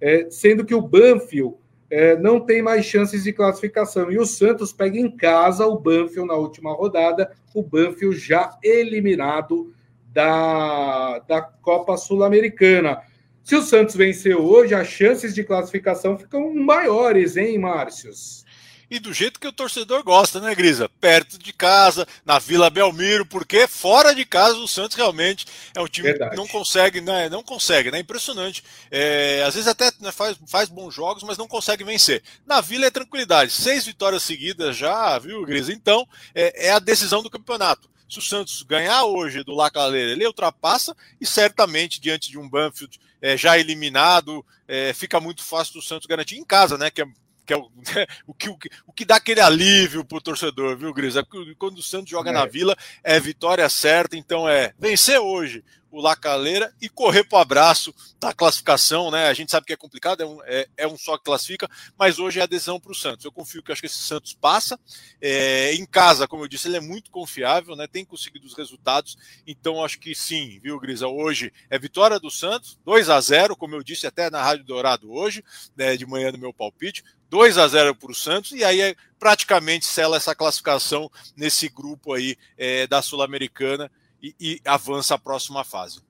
é, 0.00 0.28
sendo 0.30 0.64
que 0.64 0.74
o 0.74 0.80
Banfield 0.80 1.56
é, 1.90 2.16
não 2.16 2.40
tem 2.40 2.62
mais 2.62 2.86
chances 2.86 3.24
de 3.24 3.32
classificação. 3.32 4.10
E 4.10 4.18
o 4.18 4.24
Santos 4.24 4.72
pega 4.72 4.98
em 4.98 5.10
casa 5.10 5.66
o 5.66 5.78
Banfield 5.78 6.28
na 6.28 6.34
última 6.34 6.72
rodada, 6.72 7.30
o 7.54 7.62
Banfield 7.62 8.16
já 8.16 8.56
eliminado 8.62 9.74
da, 10.16 11.18
da 11.28 11.42
Copa 11.42 11.94
Sul-Americana. 11.98 13.02
Se 13.44 13.54
o 13.54 13.60
Santos 13.60 13.94
vencer 13.94 14.34
hoje, 14.34 14.74
as 14.74 14.88
chances 14.88 15.34
de 15.34 15.44
classificação 15.44 16.18
ficam 16.18 16.54
maiores, 16.54 17.36
hein, 17.36 17.58
Márcios? 17.58 18.46
e 18.88 19.00
do 19.00 19.12
jeito 19.12 19.40
que 19.40 19.48
o 19.48 19.52
torcedor 19.52 20.04
gosta, 20.04 20.40
né, 20.40 20.54
Grisa? 20.54 20.88
Perto 21.00 21.36
de 21.40 21.52
casa, 21.52 22.06
na 22.24 22.38
Vila 22.38 22.70
Belmiro, 22.70 23.26
porque 23.26 23.66
fora 23.66 24.14
de 24.14 24.24
casa 24.24 24.56
o 24.58 24.68
Santos 24.68 24.96
realmente 24.96 25.44
é 25.74 25.80
um 25.80 25.88
time 25.88 26.06
Verdade. 26.06 26.30
que 26.30 26.36
não 26.36 26.46
consegue, 26.46 27.00
né? 27.00 27.28
Não 27.28 27.42
consegue, 27.42 27.90
né? 27.90 27.98
Impressionante. 27.98 28.62
É, 28.88 29.42
às 29.44 29.54
vezes 29.54 29.66
até 29.66 29.90
né, 30.00 30.12
faz, 30.12 30.38
faz 30.46 30.68
bons 30.68 30.94
jogos, 30.94 31.24
mas 31.24 31.36
não 31.36 31.48
consegue 31.48 31.82
vencer. 31.82 32.22
Na 32.46 32.60
Vila 32.60 32.86
é 32.86 32.90
tranquilidade, 32.90 33.50
seis 33.50 33.84
vitórias 33.84 34.22
seguidas 34.22 34.76
já, 34.76 35.18
viu, 35.18 35.44
Grisa? 35.44 35.72
Então 35.72 36.06
é, 36.32 36.68
é 36.68 36.70
a 36.70 36.78
decisão 36.78 37.24
do 37.24 37.30
campeonato. 37.30 37.90
Se 38.08 38.18
o 38.18 38.22
Santos 38.22 38.62
ganhar 38.62 39.04
hoje 39.04 39.42
do 39.42 39.54
Lacaleira, 39.54 40.12
ele 40.12 40.26
ultrapassa 40.26 40.96
e 41.20 41.26
certamente 41.26 42.00
diante 42.00 42.30
de 42.30 42.38
um 42.38 42.48
Banfield 42.48 42.98
é, 43.20 43.36
já 43.36 43.58
eliminado, 43.58 44.44
é, 44.68 44.92
fica 44.92 45.20
muito 45.20 45.42
fácil 45.42 45.74
do 45.74 45.82
Santos 45.82 46.06
garantir 46.06 46.36
em 46.36 46.44
casa, 46.44 46.78
né? 46.78 46.90
Que 46.90 47.02
é 47.02 47.06
que 47.46 47.52
é 47.52 47.56
o, 47.56 47.70
o, 48.26 48.34
que, 48.34 48.48
o, 48.48 48.58
o 48.88 48.92
que 48.92 49.04
dá 49.04 49.16
aquele 49.16 49.40
alívio 49.40 50.04
pro 50.04 50.20
torcedor, 50.20 50.76
viu, 50.76 50.92
Gris? 50.92 51.16
É 51.16 51.22
quando 51.56 51.78
o 51.78 51.82
Santos 51.82 52.10
joga 52.10 52.30
é. 52.30 52.32
na 52.32 52.44
Vila, 52.44 52.76
é 53.02 53.20
vitória 53.20 53.68
certa, 53.68 54.16
então 54.16 54.48
é 54.48 54.74
vencer 54.78 55.18
hoje 55.20 55.64
o 55.96 56.00
Lacaleira 56.02 56.70
e 56.78 56.90
correr 56.90 57.24
para 57.24 57.38
o 57.38 57.40
abraço 57.40 57.94
da 58.20 58.30
classificação, 58.30 59.10
né? 59.10 59.28
A 59.28 59.32
gente 59.32 59.50
sabe 59.50 59.66
que 59.66 59.72
é 59.72 59.76
complicado, 59.76 60.22
é 60.22 60.26
um, 60.26 60.38
é, 60.44 60.68
é 60.76 60.86
um 60.86 60.96
só 60.96 61.16
que 61.16 61.24
classifica, 61.24 61.66
mas 61.98 62.18
hoje 62.18 62.38
é 62.38 62.42
adesão 62.42 62.78
para 62.78 62.92
o 62.92 62.94
Santos. 62.94 63.24
Eu 63.24 63.32
confio 63.32 63.62
que 63.62 63.72
acho 63.72 63.80
que 63.80 63.86
esse 63.86 63.96
Santos 63.96 64.34
passa. 64.34 64.78
É, 65.22 65.72
em 65.72 65.86
casa, 65.86 66.28
como 66.28 66.44
eu 66.44 66.48
disse, 66.48 66.68
ele 66.68 66.76
é 66.76 66.80
muito 66.80 67.10
confiável, 67.10 67.74
né? 67.74 67.86
Tem 67.86 68.04
conseguido 68.04 68.46
os 68.46 68.52
resultados, 68.52 69.16
então 69.46 69.82
acho 69.82 69.98
que 69.98 70.14
sim, 70.14 70.60
viu, 70.62 70.78
Grisa? 70.78 71.08
Hoje 71.08 71.50
é 71.70 71.78
vitória 71.78 72.20
do 72.20 72.30
Santos, 72.30 72.78
2 72.84 73.08
a 73.08 73.18
0 73.18 73.56
como 73.56 73.74
eu 73.74 73.82
disse 73.82 74.06
até 74.06 74.28
na 74.28 74.42
Rádio 74.42 74.66
Dourado 74.66 75.10
hoje, 75.10 75.42
né, 75.74 75.96
de 75.96 76.04
manhã 76.04 76.30
no 76.30 76.38
meu 76.38 76.52
palpite. 76.52 77.02
2 77.30 77.58
a 77.58 77.66
0 77.66 77.94
para 77.96 78.12
o 78.12 78.14
Santos, 78.14 78.52
e 78.52 78.62
aí 78.62 78.80
é, 78.80 78.94
praticamente 79.18 79.84
sela 79.84 80.16
essa 80.16 80.34
classificação 80.34 81.10
nesse 81.34 81.68
grupo 81.68 82.12
aí 82.12 82.36
é, 82.56 82.86
da 82.86 83.02
Sul-Americana 83.02 83.90
e, 84.22 84.34
e, 84.40 84.60
avança 84.64 85.14
à 85.14 85.18
próxima 85.18 85.64
fase. 85.64 86.00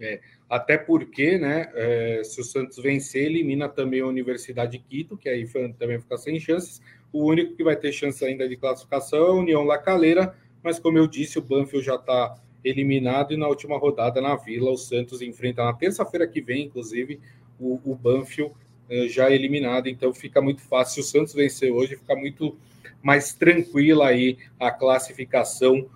É, 0.00 0.20
até 0.48 0.78
porque, 0.78 1.38
né, 1.38 1.70
é, 1.74 2.22
se 2.24 2.40
o 2.40 2.44
Santos 2.44 2.78
vencer, 2.78 3.24
elimina 3.24 3.68
também 3.68 4.00
a 4.00 4.06
Universidade 4.06 4.72
de 4.72 4.78
Quito, 4.78 5.16
que 5.16 5.28
aí 5.28 5.46
também 5.78 6.00
fica 6.00 6.16
sem 6.16 6.38
chances. 6.38 6.80
O 7.12 7.24
único 7.24 7.56
que 7.56 7.64
vai 7.64 7.76
ter 7.76 7.92
chance 7.92 8.24
ainda 8.24 8.48
de 8.48 8.56
classificação 8.56 9.26
é 9.26 9.28
a 9.30 9.32
União 9.32 9.64
La 9.64 9.78
Calera, 9.78 10.36
mas 10.62 10.78
como 10.78 10.98
eu 10.98 11.06
disse, 11.06 11.38
o 11.38 11.42
Banfield 11.42 11.84
já 11.84 11.96
está 11.96 12.40
eliminado 12.64 13.32
e 13.32 13.36
na 13.36 13.48
última 13.48 13.78
rodada 13.78 14.20
na 14.20 14.36
Vila, 14.36 14.70
o 14.70 14.76
Santos 14.76 15.22
enfrenta 15.22 15.64
na 15.64 15.72
terça-feira 15.72 16.26
que 16.26 16.40
vem, 16.40 16.66
inclusive, 16.66 17.20
o, 17.58 17.80
o 17.84 17.94
Banfield 17.94 18.52
eh, 18.90 19.08
já 19.08 19.30
eliminado, 19.30 19.88
então 19.88 20.12
fica 20.12 20.40
muito 20.40 20.62
fácil. 20.62 21.02
Se 21.02 21.08
o 21.08 21.10
Santos 21.10 21.34
vencer 21.34 21.72
hoje, 21.72 21.96
fica 21.96 22.14
muito 22.14 22.56
mais 23.02 23.32
tranquila 23.32 24.08
aí 24.08 24.38
a 24.58 24.70
classificação 24.70 25.88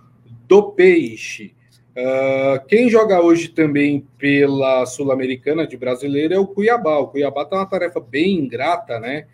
do 0.47 0.71
Peixe. 0.71 1.55
Uh, 1.91 2.65
quem 2.67 2.89
joga 2.89 3.21
hoje 3.21 3.49
também 3.49 4.07
pela 4.17 4.85
Sul-Americana 4.85 5.67
de 5.67 5.77
brasileiro 5.77 6.33
é 6.33 6.39
o 6.39 6.47
Cuiabá. 6.47 6.97
O 6.97 7.07
Cuiabá 7.07 7.43
está 7.43 7.57
uma 7.57 7.65
tarefa 7.65 7.99
bem 7.99 8.39
ingrata, 8.39 8.99
né? 8.99 9.27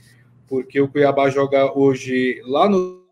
Porque 0.47 0.81
o 0.81 0.89
Cuiabá 0.89 1.29
joga 1.29 1.77
hoje 1.77 2.41
lá 2.45 2.67
no 2.67 3.05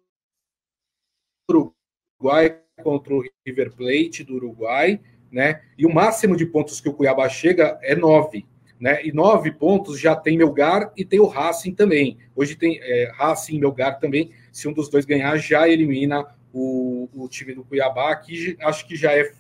Uruguai 1.49 2.59
contra 2.83 3.13
o 3.13 3.23
River 3.45 3.73
Plate 3.73 4.23
do 4.23 4.35
Uruguai, 4.35 4.99
né? 5.31 5.61
E 5.77 5.85
o 5.85 5.93
máximo 5.93 6.35
de 6.35 6.45
pontos 6.45 6.81
que 6.81 6.89
o 6.89 6.93
Cuiabá 6.93 7.29
chega 7.29 7.79
é 7.81 7.95
nove 7.95 8.45
né? 8.79 9.05
E 9.05 9.11
nove 9.11 9.51
pontos 9.51 9.99
já 9.99 10.15
tem 10.15 10.37
Melgar 10.37 10.91
e 10.95 11.03
tem 11.03 11.19
o 11.19 11.25
Racing 11.25 11.73
também. 11.73 12.17
Hoje 12.35 12.55
tem 12.55 12.79
é, 12.81 13.11
Racing 13.15 13.55
e 13.55 13.59
Melgar 13.59 13.99
também. 13.99 14.31
Se 14.51 14.67
um 14.67 14.73
dos 14.73 14.89
dois 14.89 15.05
ganhar, 15.05 15.35
já 15.37 15.67
elimina 15.67 16.25
o, 16.57 17.09
o 17.13 17.27
time 17.27 17.53
do 17.53 17.63
Cuiabá, 17.63 18.15
que 18.15 18.57
acho 18.61 18.87
que 18.87 18.95
já 18.95 19.13
é 19.13 19.31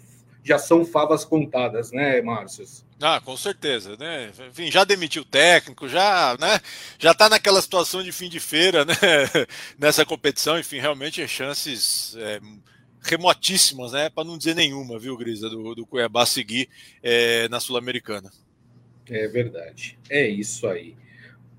já 0.43 0.57
são 0.57 0.85
favas 0.85 1.25
contadas, 1.25 1.91
né, 1.91 2.21
Márcio? 2.21 2.63
Ah, 3.01 3.19
com 3.19 3.35
certeza, 3.35 3.97
né? 3.97 4.31
Enfim, 4.49 4.71
já 4.71 4.85
demitiu 4.85 5.23
o 5.23 5.25
técnico, 5.25 5.89
já, 5.89 6.37
né? 6.39 6.61
Já 6.97 7.13
tá 7.13 7.27
naquela 7.27 7.61
situação 7.61 8.01
de 8.01 8.13
fim 8.13 8.29
de 8.29 8.39
feira, 8.39 8.85
né? 8.85 8.93
Nessa 9.77 10.05
competição, 10.05 10.57
enfim, 10.57 10.79
realmente 10.79 11.21
é 11.21 11.27
chances 11.27 12.15
é, 12.17 12.39
remotíssimas, 13.01 13.91
né? 13.91 14.09
Para 14.09 14.23
não 14.23 14.37
dizer 14.37 14.55
nenhuma, 14.55 14.97
viu, 14.97 15.17
Grisa, 15.17 15.49
do, 15.49 15.75
do 15.75 15.85
Cuiabá 15.85 16.25
seguir 16.25 16.69
é, 17.03 17.49
na 17.49 17.59
Sul-Americana. 17.59 18.31
É 19.09 19.27
verdade. 19.27 19.99
É 20.09 20.27
isso 20.27 20.65
aí. 20.65 20.95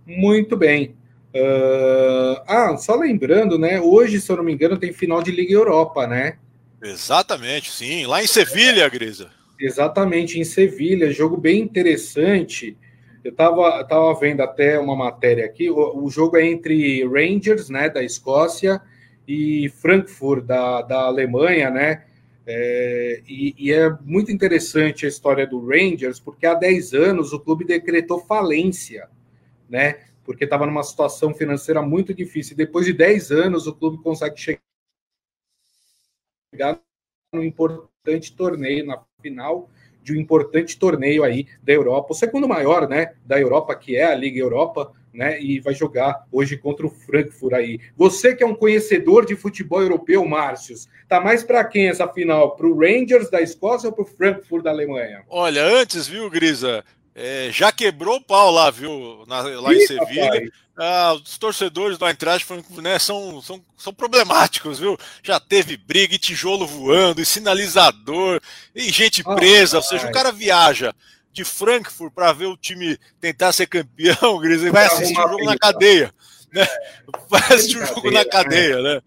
Muito 0.06 0.56
bem. 0.56 0.96
Uh, 1.34 2.40
ah, 2.46 2.76
só 2.78 2.96
lembrando, 2.96 3.58
né? 3.58 3.80
Hoje, 3.80 4.20
se 4.20 4.30
eu 4.30 4.36
não 4.36 4.44
me 4.44 4.52
engano, 4.52 4.78
tem 4.78 4.92
final 4.92 5.22
de 5.22 5.30
Liga 5.30 5.52
Europa, 5.52 6.06
né? 6.06 6.38
Exatamente, 6.82 7.70
sim. 7.70 8.06
Lá 8.06 8.22
em 8.22 8.26
Sevilha, 8.26 8.88
Grisa. 8.88 9.30
Exatamente, 9.60 10.38
em 10.38 10.44
Sevilha. 10.44 11.10
Jogo 11.10 11.36
bem 11.36 11.60
interessante. 11.60 12.76
Eu 13.22 13.32
estava 13.32 13.84
tava 13.84 14.14
vendo 14.18 14.40
até 14.40 14.78
uma 14.78 14.96
matéria 14.96 15.44
aqui. 15.44 15.68
O, 15.68 16.04
o, 16.04 16.10
jogo 16.10 16.36
é 16.36 16.46
entre 16.46 17.04
Rangers, 17.04 17.68
né, 17.68 17.90
da 17.90 18.02
Escócia, 18.02 18.80
e 19.26 19.68
Frankfurt, 19.68 20.44
da, 20.44 20.82
da 20.82 21.00
Alemanha, 21.00 21.70
né? 21.70 22.04
É, 22.46 23.20
e, 23.28 23.54
e, 23.58 23.72
é 23.72 23.90
muito 24.02 24.32
interessante 24.32 25.04
a 25.04 25.08
história 25.08 25.46
do 25.46 25.66
Rangers, 25.66 26.18
porque 26.18 26.46
há 26.46 26.54
10 26.54 26.94
anos 26.94 27.34
o 27.34 27.40
clube 27.40 27.66
decretou 27.66 28.24
falência, 28.24 29.06
né? 29.68 29.96
Porque 30.28 30.44
estava 30.44 30.66
numa 30.66 30.82
situação 30.82 31.32
financeira 31.32 31.80
muito 31.80 32.12
difícil. 32.12 32.54
Depois 32.54 32.84
de 32.84 32.92
10 32.92 33.30
anos, 33.30 33.66
o 33.66 33.74
clube 33.74 34.02
consegue 34.02 34.38
chegar 34.38 34.60
no 37.32 37.42
importante 37.42 38.36
torneio, 38.36 38.84
na 38.84 39.02
final 39.22 39.70
de 40.02 40.12
um 40.12 40.16
importante 40.16 40.78
torneio 40.78 41.24
aí 41.24 41.46
da 41.62 41.72
Europa, 41.72 42.08
o 42.12 42.14
segundo 42.14 42.46
maior, 42.46 42.86
né, 42.86 43.14
da 43.24 43.40
Europa, 43.40 43.74
que 43.74 43.96
é 43.96 44.04
a 44.04 44.14
Liga 44.14 44.38
Europa, 44.38 44.92
né, 45.14 45.40
e 45.40 45.60
vai 45.60 45.72
jogar 45.72 46.26
hoje 46.30 46.58
contra 46.58 46.86
o 46.86 46.90
Frankfurt 46.90 47.54
aí. 47.54 47.80
Você 47.96 48.34
que 48.34 48.42
é 48.42 48.46
um 48.46 48.54
conhecedor 48.54 49.24
de 49.24 49.34
futebol 49.34 49.80
europeu, 49.80 50.26
Márcios, 50.26 50.88
tá 51.08 51.22
mais 51.22 51.42
para 51.42 51.64
quem 51.64 51.88
essa 51.88 52.06
final? 52.06 52.54
Para 52.54 52.66
o 52.66 52.78
Rangers 52.78 53.30
da 53.30 53.40
Escócia 53.40 53.88
ou 53.88 53.94
para 53.94 54.04
o 54.04 54.06
Frankfurt 54.06 54.62
da 54.62 54.70
Alemanha? 54.70 55.24
Olha, 55.26 55.64
antes, 55.64 56.06
viu, 56.06 56.28
Grisa, 56.28 56.84
é, 57.20 57.50
já 57.50 57.72
quebrou 57.72 58.18
o 58.18 58.20
pau 58.20 58.52
lá, 58.52 58.70
viu, 58.70 59.24
na, 59.26 59.40
lá 59.40 59.74
Ih, 59.74 59.78
em 59.78 59.86
Sevilha. 59.88 60.52
Ah, 60.76 61.14
os 61.14 61.36
torcedores 61.36 61.98
do 61.98 62.06
Eintracht 62.06 62.46
né, 62.80 62.96
são, 63.00 63.42
são, 63.42 63.60
são 63.76 63.92
problemáticos, 63.92 64.78
viu? 64.78 64.96
Já 65.20 65.40
teve 65.40 65.76
briga 65.76 66.14
e 66.14 66.18
tijolo 66.18 66.64
voando, 66.64 67.20
e 67.20 67.26
sinalizador, 67.26 68.40
e 68.72 68.88
gente 68.92 69.24
presa. 69.24 69.78
ou 69.78 69.82
seja, 69.82 70.06
o 70.06 70.12
cara 70.12 70.30
viaja 70.30 70.94
de 71.32 71.44
Frankfurt 71.44 72.12
para 72.14 72.32
ver 72.32 72.46
o 72.46 72.56
time 72.56 72.96
tentar 73.20 73.52
ser 73.52 73.66
campeão, 73.66 74.38
Gris, 74.38 74.62
e 74.62 74.70
vai 74.70 74.86
assistir 74.86 75.18
o 75.18 75.28
jogo 75.28 75.44
na 75.44 75.58
cadeia. 75.58 76.14
Né? 76.52 76.66
Vai 77.28 77.42
assistir 77.42 77.78
o 77.78 77.86
jogo 77.86 78.12
na 78.12 78.24
cadeia, 78.24 78.80
né? 78.80 79.02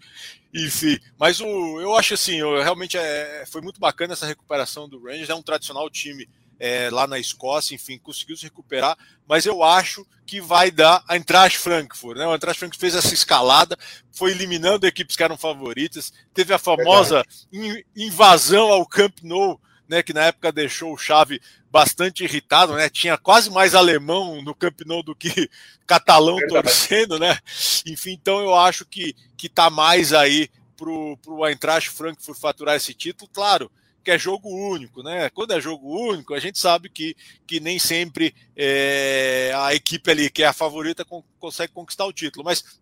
Enfim, 0.54 1.00
mas 1.18 1.40
o, 1.40 1.80
eu 1.80 1.96
acho 1.96 2.14
assim, 2.14 2.36
eu, 2.36 2.62
realmente 2.62 2.98
é, 2.98 3.46
foi 3.50 3.62
muito 3.62 3.80
bacana 3.80 4.12
essa 4.12 4.28
recuperação 4.28 4.90
do 4.90 5.02
Rangers, 5.02 5.30
é 5.30 5.34
um 5.34 5.42
tradicional 5.42 5.90
time 5.90 6.28
é, 6.64 6.92
lá 6.92 7.08
na 7.08 7.18
Escócia, 7.18 7.74
enfim, 7.74 7.98
conseguiu 7.98 8.38
se 8.38 8.44
recuperar, 8.44 8.96
mas 9.28 9.48
eu 9.48 9.64
acho 9.64 10.06
que 10.28 10.40
vai 10.40 10.70
dar 10.70 11.04
a 11.08 11.16
Eintracht 11.16 11.58
Frankfurt, 11.58 12.20
né? 12.20 12.28
O 12.28 12.34
Eintracht 12.34 12.60
Frankfurt 12.60 12.80
fez 12.80 12.94
essa 12.94 13.16
escalada, 13.16 13.76
foi 14.12 14.30
eliminando 14.30 14.86
equipes 14.86 15.16
que 15.16 15.24
eram 15.24 15.36
favoritas, 15.36 16.14
teve 16.36 16.54
a 16.54 16.60
famosa 16.60 17.26
in, 17.52 17.84
invasão 17.98 18.72
ao 18.72 18.86
Camp 18.86 19.18
Nou, 19.24 19.60
né, 19.90 20.04
que 20.04 20.14
na 20.14 20.26
época 20.26 20.52
deixou 20.52 20.94
o 20.94 20.98
Chave 20.98 21.42
bastante 21.72 22.24
irritado, 22.24 22.76
né? 22.76 22.90
Tinha 22.90 23.18
quase 23.18 23.50
mais 23.50 23.74
alemão 23.74 24.40
no 24.44 24.54
Camp 24.54 24.82
Nou 24.86 25.02
do 25.02 25.16
que 25.16 25.50
catalão 25.88 26.36
Verdade. 26.36 26.68
torcendo, 26.68 27.18
né? 27.18 27.40
Enfim, 27.88 28.12
então 28.12 28.40
eu 28.40 28.54
acho 28.54 28.86
que 28.86 29.16
que 29.36 29.50
tá 29.50 29.72
mais 29.72 30.14
aí 30.14 30.48
pro 30.78 31.18
pro 31.24 31.44
Eintracht 31.44 31.90
Frankfurt 31.90 32.40
faturar 32.40 32.76
esse 32.76 32.94
título, 32.94 33.28
claro 33.34 33.72
que 34.04 34.12
é 34.12 34.18
jogo 34.18 34.50
único, 34.50 35.04
né? 35.04 35.30
Quando 35.30 35.54
é 35.54 35.62
jogo 35.62 35.88
único, 36.10 36.34
a 36.34 36.40
gente 36.40 36.60
sabe 36.60 36.90
que, 36.90 37.16
que 37.46 37.60
nem 37.60 37.78
sempre 37.80 38.34
é, 38.56 39.54
a 39.56 39.74
equipe 39.74 40.10
ali 40.10 40.30
que 40.30 40.44
é 40.44 40.48
a 40.48 40.54
favorita 40.54 41.06
con 41.06 41.24
consegue 41.40 41.74
conquistar 41.74 42.06
o 42.06 42.14
título, 42.14 42.46
mas 42.46 42.82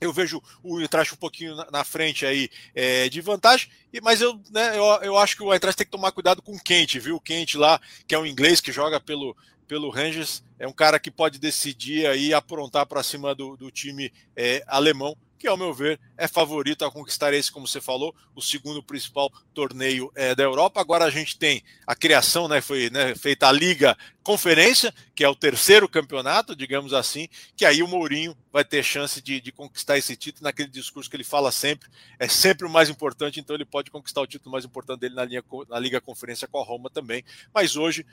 eu 0.00 0.12
vejo 0.12 0.42
o 0.62 0.80
Eintracht 0.80 1.12
um 1.12 1.18
pouquinho 1.18 1.54
na, 1.70 1.84
frente 1.84 2.24
aí 2.24 2.48
é, 2.74 3.08
de 3.08 3.20
vantagem, 3.20 3.68
mas 4.02 4.20
eu, 4.20 4.40
né, 4.50 4.76
eu, 4.76 4.84
eu 5.02 5.18
acho 5.18 5.36
que 5.36 5.42
o 5.42 5.52
Eintracht 5.52 5.76
tem 5.76 5.84
que 5.84 5.90
tomar 5.90 6.12
cuidado 6.12 6.40
com 6.40 6.54
o 6.54 6.62
Quente, 6.62 6.98
viu? 6.98 7.16
O 7.16 7.20
Quente 7.20 7.58
lá, 7.58 7.78
que 8.06 8.14
é 8.14 8.18
um 8.18 8.24
inglês 8.24 8.62
que 8.62 8.72
joga 8.72 8.98
pelo, 8.98 9.36
pelo 9.68 9.90
Rangers, 9.90 10.42
é 10.58 10.66
um 10.66 10.72
cara 10.72 10.98
que 10.98 11.10
pode 11.10 11.38
decidir 11.38 12.06
aí 12.06 12.32
aprontar 12.32 12.86
para 12.86 13.02
cima 13.02 13.34
do, 13.34 13.56
do 13.56 13.70
time 13.70 14.10
é, 14.34 14.64
alemão 14.66 15.16
que, 15.40 15.48
ao 15.48 15.56
meu 15.56 15.72
ver, 15.72 15.98
é 16.18 16.28
favorito 16.28 16.84
a 16.84 16.92
conquistar 16.92 17.32
esse, 17.32 17.50
como 17.50 17.66
você 17.66 17.80
falou, 17.80 18.14
o 18.36 18.42
segundo 18.42 18.82
principal 18.82 19.32
torneio 19.54 20.12
é, 20.14 20.34
da 20.34 20.42
Europa. 20.42 20.82
Agora 20.82 21.06
a 21.06 21.10
gente 21.10 21.38
tem 21.38 21.62
a 21.86 21.96
criação, 21.96 22.46
né, 22.46 22.60
foi 22.60 22.90
né, 22.90 23.14
feita 23.14 23.48
a 23.48 23.52
Liga 23.52 23.96
Conferência, 24.22 24.94
que 25.14 25.24
é 25.24 25.28
o 25.28 25.34
terceiro 25.34 25.88
campeonato, 25.88 26.54
digamos 26.54 26.92
assim, 26.92 27.26
que 27.56 27.64
aí 27.64 27.82
o 27.82 27.88
Mourinho 27.88 28.36
vai 28.52 28.62
ter 28.62 28.82
chance 28.82 29.22
de, 29.22 29.40
de 29.40 29.50
conquistar 29.50 29.96
esse 29.96 30.14
título 30.14 30.44
naquele 30.44 30.68
discurso 30.68 31.08
que 31.08 31.16
ele 31.16 31.24
fala 31.24 31.50
sempre, 31.50 31.88
é 32.18 32.28
sempre 32.28 32.66
o 32.66 32.70
mais 32.70 32.90
importante, 32.90 33.40
então 33.40 33.56
ele 33.56 33.64
pode 33.64 33.90
conquistar 33.90 34.20
o 34.20 34.26
título 34.26 34.52
mais 34.52 34.66
importante 34.66 35.00
dele 35.00 35.14
na, 35.14 35.24
linha, 35.24 35.42
na 35.70 35.78
Liga 35.78 36.02
Conferência 36.02 36.46
com 36.46 36.60
a 36.60 36.64
Roma 36.64 36.90
também. 36.90 37.24
Mas 37.52 37.76
hoje, 37.76 38.04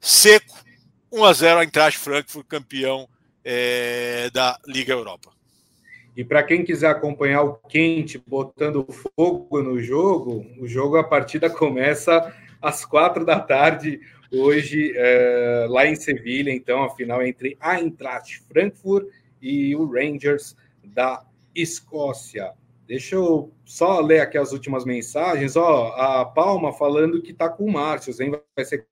seco, 0.00 0.56
1 1.12 1.22
a 1.22 1.32
0 1.34 1.60
a 1.60 1.64
Eintracht 1.64 1.98
Frankfurt, 1.98 2.46
campeão 2.46 3.06
é, 3.44 4.30
da 4.30 4.58
Liga 4.66 4.94
Europa. 4.94 5.41
E 6.16 6.22
para 6.22 6.42
quem 6.42 6.64
quiser 6.64 6.90
acompanhar 6.90 7.42
o 7.42 7.54
quente 7.54 8.22
botando 8.26 8.86
fogo 9.16 9.62
no 9.62 9.80
jogo, 9.80 10.46
o 10.58 10.66
jogo, 10.66 10.96
a 10.96 11.04
partida 11.04 11.48
começa 11.48 12.34
às 12.60 12.84
quatro 12.84 13.24
da 13.24 13.40
tarde, 13.40 14.00
hoje, 14.30 14.92
é, 14.94 15.66
lá 15.68 15.86
em 15.86 15.96
Sevilha. 15.96 16.50
Então, 16.50 16.84
a 16.84 16.90
final 16.94 17.22
é 17.22 17.28
entre 17.28 17.56
a 17.58 17.80
Eintracht 17.80 18.42
Frankfurt 18.46 19.08
e 19.40 19.74
o 19.74 19.86
Rangers 19.90 20.54
da 20.84 21.24
Escócia. 21.54 22.52
Deixa 22.86 23.14
eu 23.14 23.50
só 23.64 24.00
ler 24.00 24.20
aqui 24.20 24.36
as 24.36 24.52
últimas 24.52 24.84
mensagens. 24.84 25.56
Ó, 25.56 25.88
a 25.96 26.26
Palma 26.26 26.72
falando 26.72 27.22
que 27.22 27.32
está 27.32 27.48
com 27.48 27.64
o 27.64 27.72
Márcio, 27.72 28.14
hein? 28.22 28.32
Vai 28.54 28.64
ser 28.64 28.86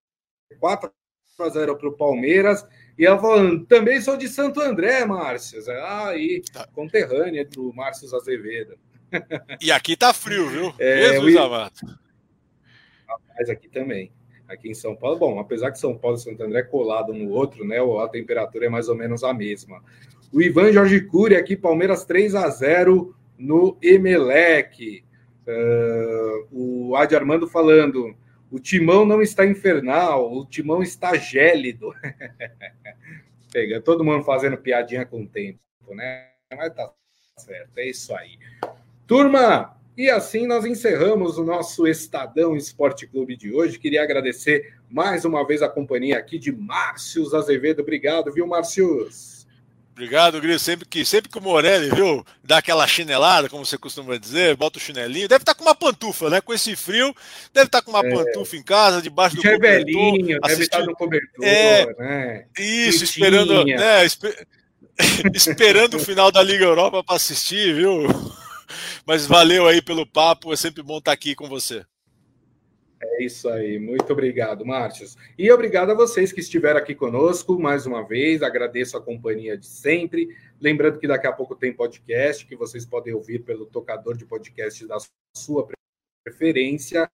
4 0.59 0.91
a 1.39 1.49
0 1.49 1.77
para 1.77 1.89
o 1.89 1.97
Palmeiras 1.97 2.67
e 3.01 3.07
ela 3.07 3.19
falando, 3.19 3.65
também 3.65 3.99
sou 3.99 4.15
de 4.15 4.29
Santo 4.29 4.61
André, 4.61 5.07
Márcio. 5.07 5.59
Ah, 5.71 6.09
aí, 6.09 6.43
tá. 6.53 6.67
conterrânea 6.67 7.47
do 7.47 7.73
Márcio 7.73 8.15
Azevedo. 8.15 8.79
E 9.59 9.73
aqui 9.73 9.97
tá 9.97 10.13
frio, 10.13 10.47
viu? 10.51 10.75
É, 10.79 11.15
Jesus 11.15 11.35
amado. 11.35 11.81
Mas 13.39 13.49
aqui 13.49 13.71
também. 13.71 14.13
Aqui 14.47 14.69
em 14.69 14.75
São 14.75 14.95
Paulo, 14.95 15.19
bom, 15.19 15.41
apesar 15.41 15.71
que 15.71 15.79
São 15.79 15.97
Paulo 15.97 16.19
e 16.19 16.21
Santo 16.21 16.43
André 16.43 16.61
é 16.61 16.63
colado 16.63 17.15
no 17.15 17.31
outro, 17.31 17.67
né? 17.67 17.79
A 17.79 18.07
temperatura 18.07 18.67
é 18.67 18.69
mais 18.69 18.87
ou 18.91 18.95
menos 18.95 19.25
a 19.25 19.33
mesma. 19.33 19.83
O 20.31 20.43
Ivan 20.43 20.71
Jorge 20.71 21.01
Cury 21.01 21.37
aqui, 21.37 21.57
Palmeiras 21.57 22.05
3 22.05 22.35
a 22.35 22.51
0 22.51 23.17
no 23.39 23.79
Emelec. 23.81 25.03
Uh, 25.49 26.47
o 26.53 26.97
Adi 26.97 27.17
Armando 27.17 27.49
falando, 27.49 28.15
o 28.51 28.59
timão 28.59 29.05
não 29.05 29.23
está 29.23 29.47
infernal, 29.47 30.33
o 30.33 30.45
timão 30.45 30.83
está 30.83 31.17
gélido. 31.17 31.95
Pega 33.53 33.81
todo 33.81 34.05
mundo 34.05 34.25
fazendo 34.25 34.57
piadinha 34.57 35.07
com 35.07 35.23
o 35.23 35.27
tempo, 35.27 35.59
né? 35.91 36.29
Mas 36.53 36.75
tá 36.75 36.93
certo, 37.37 37.79
é 37.79 37.89
isso 37.89 38.15
aí. 38.15 38.39
Turma, 39.07 39.77
e 39.97 40.09
assim 40.09 40.47
nós 40.47 40.65
encerramos 40.65 41.39
o 41.39 41.45
nosso 41.45 41.87
Estadão 41.87 42.57
Esporte 42.57 43.07
Clube 43.07 43.37
de 43.37 43.53
hoje. 43.53 43.79
Queria 43.79 44.03
agradecer 44.03 44.75
mais 44.89 45.25
uma 45.25 45.47
vez 45.47 45.63
a 45.63 45.69
companhia 45.69 46.19
aqui 46.19 46.39
de 46.39 46.53
Márcio 46.53 47.35
Azevedo. 47.37 47.83
Obrigado, 47.83 48.33
viu, 48.33 48.47
Márcios? 48.47 49.40
Obrigado, 49.93 50.41
Gris. 50.41 50.63
Sempre 50.63 50.89
que, 50.89 51.05
sempre 51.05 51.31
que 51.31 51.39
o 51.39 51.43
Morelli, 51.43 51.91
viu, 51.91 52.25
dá 52.43 52.59
aquela 52.59 52.87
chinelada, 52.87 53.49
como 53.49 53.67
você 53.67 53.77
costuma 53.77 54.17
dizer, 54.17 54.57
bota 54.57 54.79
o 54.79 54.81
chinelinho, 54.81 55.29
deve 55.29 55.43
estar 55.43 55.55
tá 55.55 55.59
com 55.59 55.65
uma 55.65 55.75
pantufa, 55.75 56.31
né? 56.31 56.41
Com 56.41 56.55
esse 56.55 56.75
frio, 56.75 57.15
deve 57.53 57.67
estar 57.67 57.81
tá 57.81 57.85
com 57.85 57.91
uma 57.91 58.07
é. 58.07 58.11
pantufa 58.11 58.57
em 58.57 58.63
casa, 58.63 59.03
debaixo 59.03 59.37
do 59.37 59.43
cobertor. 59.43 59.61
Velhinho, 59.61 60.39
assistindo... 60.43 60.49
deve 60.49 60.63
estar 60.63 60.85
no 60.85 60.95
cobertor, 60.95 61.45
é, 61.45 61.87
né? 61.99 62.47
Isso, 62.59 63.05
esperando, 63.05 63.65
né, 63.65 64.05
esper... 64.05 64.47
esperando 65.35 65.95
o 65.95 66.01
final 66.01 66.31
da 66.33 66.43
Liga 66.43 66.65
Europa 66.65 67.05
para 67.05 67.17
assistir, 67.17 67.75
viu? 67.75 68.07
Mas 69.05 69.27
valeu 69.27 69.67
aí 69.67 69.83
pelo 69.83 70.07
papo, 70.07 70.53
é 70.53 70.57
sempre 70.57 70.83
bom 70.83 70.99
estar 70.99 71.13
aqui 71.13 71.35
com 71.35 71.49
você. 71.49 71.85
É 73.03 73.25
isso 73.25 73.49
aí, 73.49 73.79
muito 73.79 74.13
obrigado, 74.13 74.65
Márcios. 74.65 75.17
E 75.39 75.51
obrigado 75.51 75.91
a 75.91 75.95
vocês 75.95 76.33
que 76.33 76.41
estiveram 76.41 76.79
aqui 76.79 76.95
conosco 76.95 77.59
mais 77.59 77.87
uma 77.87 78.07
vez, 78.07 78.43
agradeço 78.43 78.95
a 78.97 79.01
companhia 79.01 79.57
de 79.57 79.67
sempre. 79.67 80.37
Lembrando 80.61 80.99
que 80.99 81.09
daqui 81.09 81.27
a 81.27 81.33
pouco 81.33 81.57
tem 81.57 81.73
podcast 81.73 82.47
que 82.47 82.55
vocês 82.55 82.85
podem 82.85 83.15
ouvir 83.15 83.39
pelo 83.39 83.65
tocador 83.65 84.17
de 84.17 84.27
podcast 84.27 84.87
da 84.87 84.99
sua 85.35 85.67
preferência. 86.23 87.11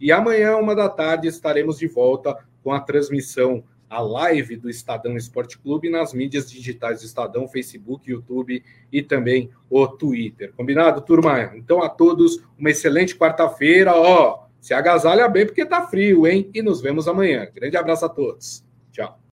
E 0.00 0.10
amanhã, 0.10 0.56
uma 0.56 0.74
da 0.74 0.88
tarde, 0.88 1.28
estaremos 1.28 1.78
de 1.78 1.86
volta 1.86 2.36
com 2.60 2.72
a 2.72 2.80
transmissão, 2.80 3.62
a 3.88 4.00
live 4.00 4.56
do 4.56 4.68
Estadão 4.68 5.16
Esporte 5.16 5.58
Clube 5.58 5.88
nas 5.88 6.12
mídias 6.12 6.50
digitais 6.50 7.00
do 7.00 7.06
Estadão, 7.06 7.46
Facebook, 7.46 8.10
YouTube 8.10 8.64
e 8.90 9.00
também 9.00 9.50
o 9.70 9.86
Twitter. 9.86 10.52
Combinado, 10.54 11.02
turma? 11.02 11.52
Então, 11.54 11.82
a 11.82 11.88
todos, 11.88 12.42
uma 12.58 12.70
excelente 12.70 13.14
quarta-feira. 13.14 13.94
Ó, 13.94 14.41
se 14.62 14.72
agasalha 14.72 15.28
bem 15.28 15.44
porque 15.44 15.66
tá 15.66 15.88
frio, 15.88 16.24
hein? 16.24 16.48
E 16.54 16.62
nos 16.62 16.80
vemos 16.80 17.08
amanhã. 17.08 17.50
Grande 17.52 17.76
abraço 17.76 18.06
a 18.06 18.08
todos. 18.08 18.64
Tchau. 18.92 19.21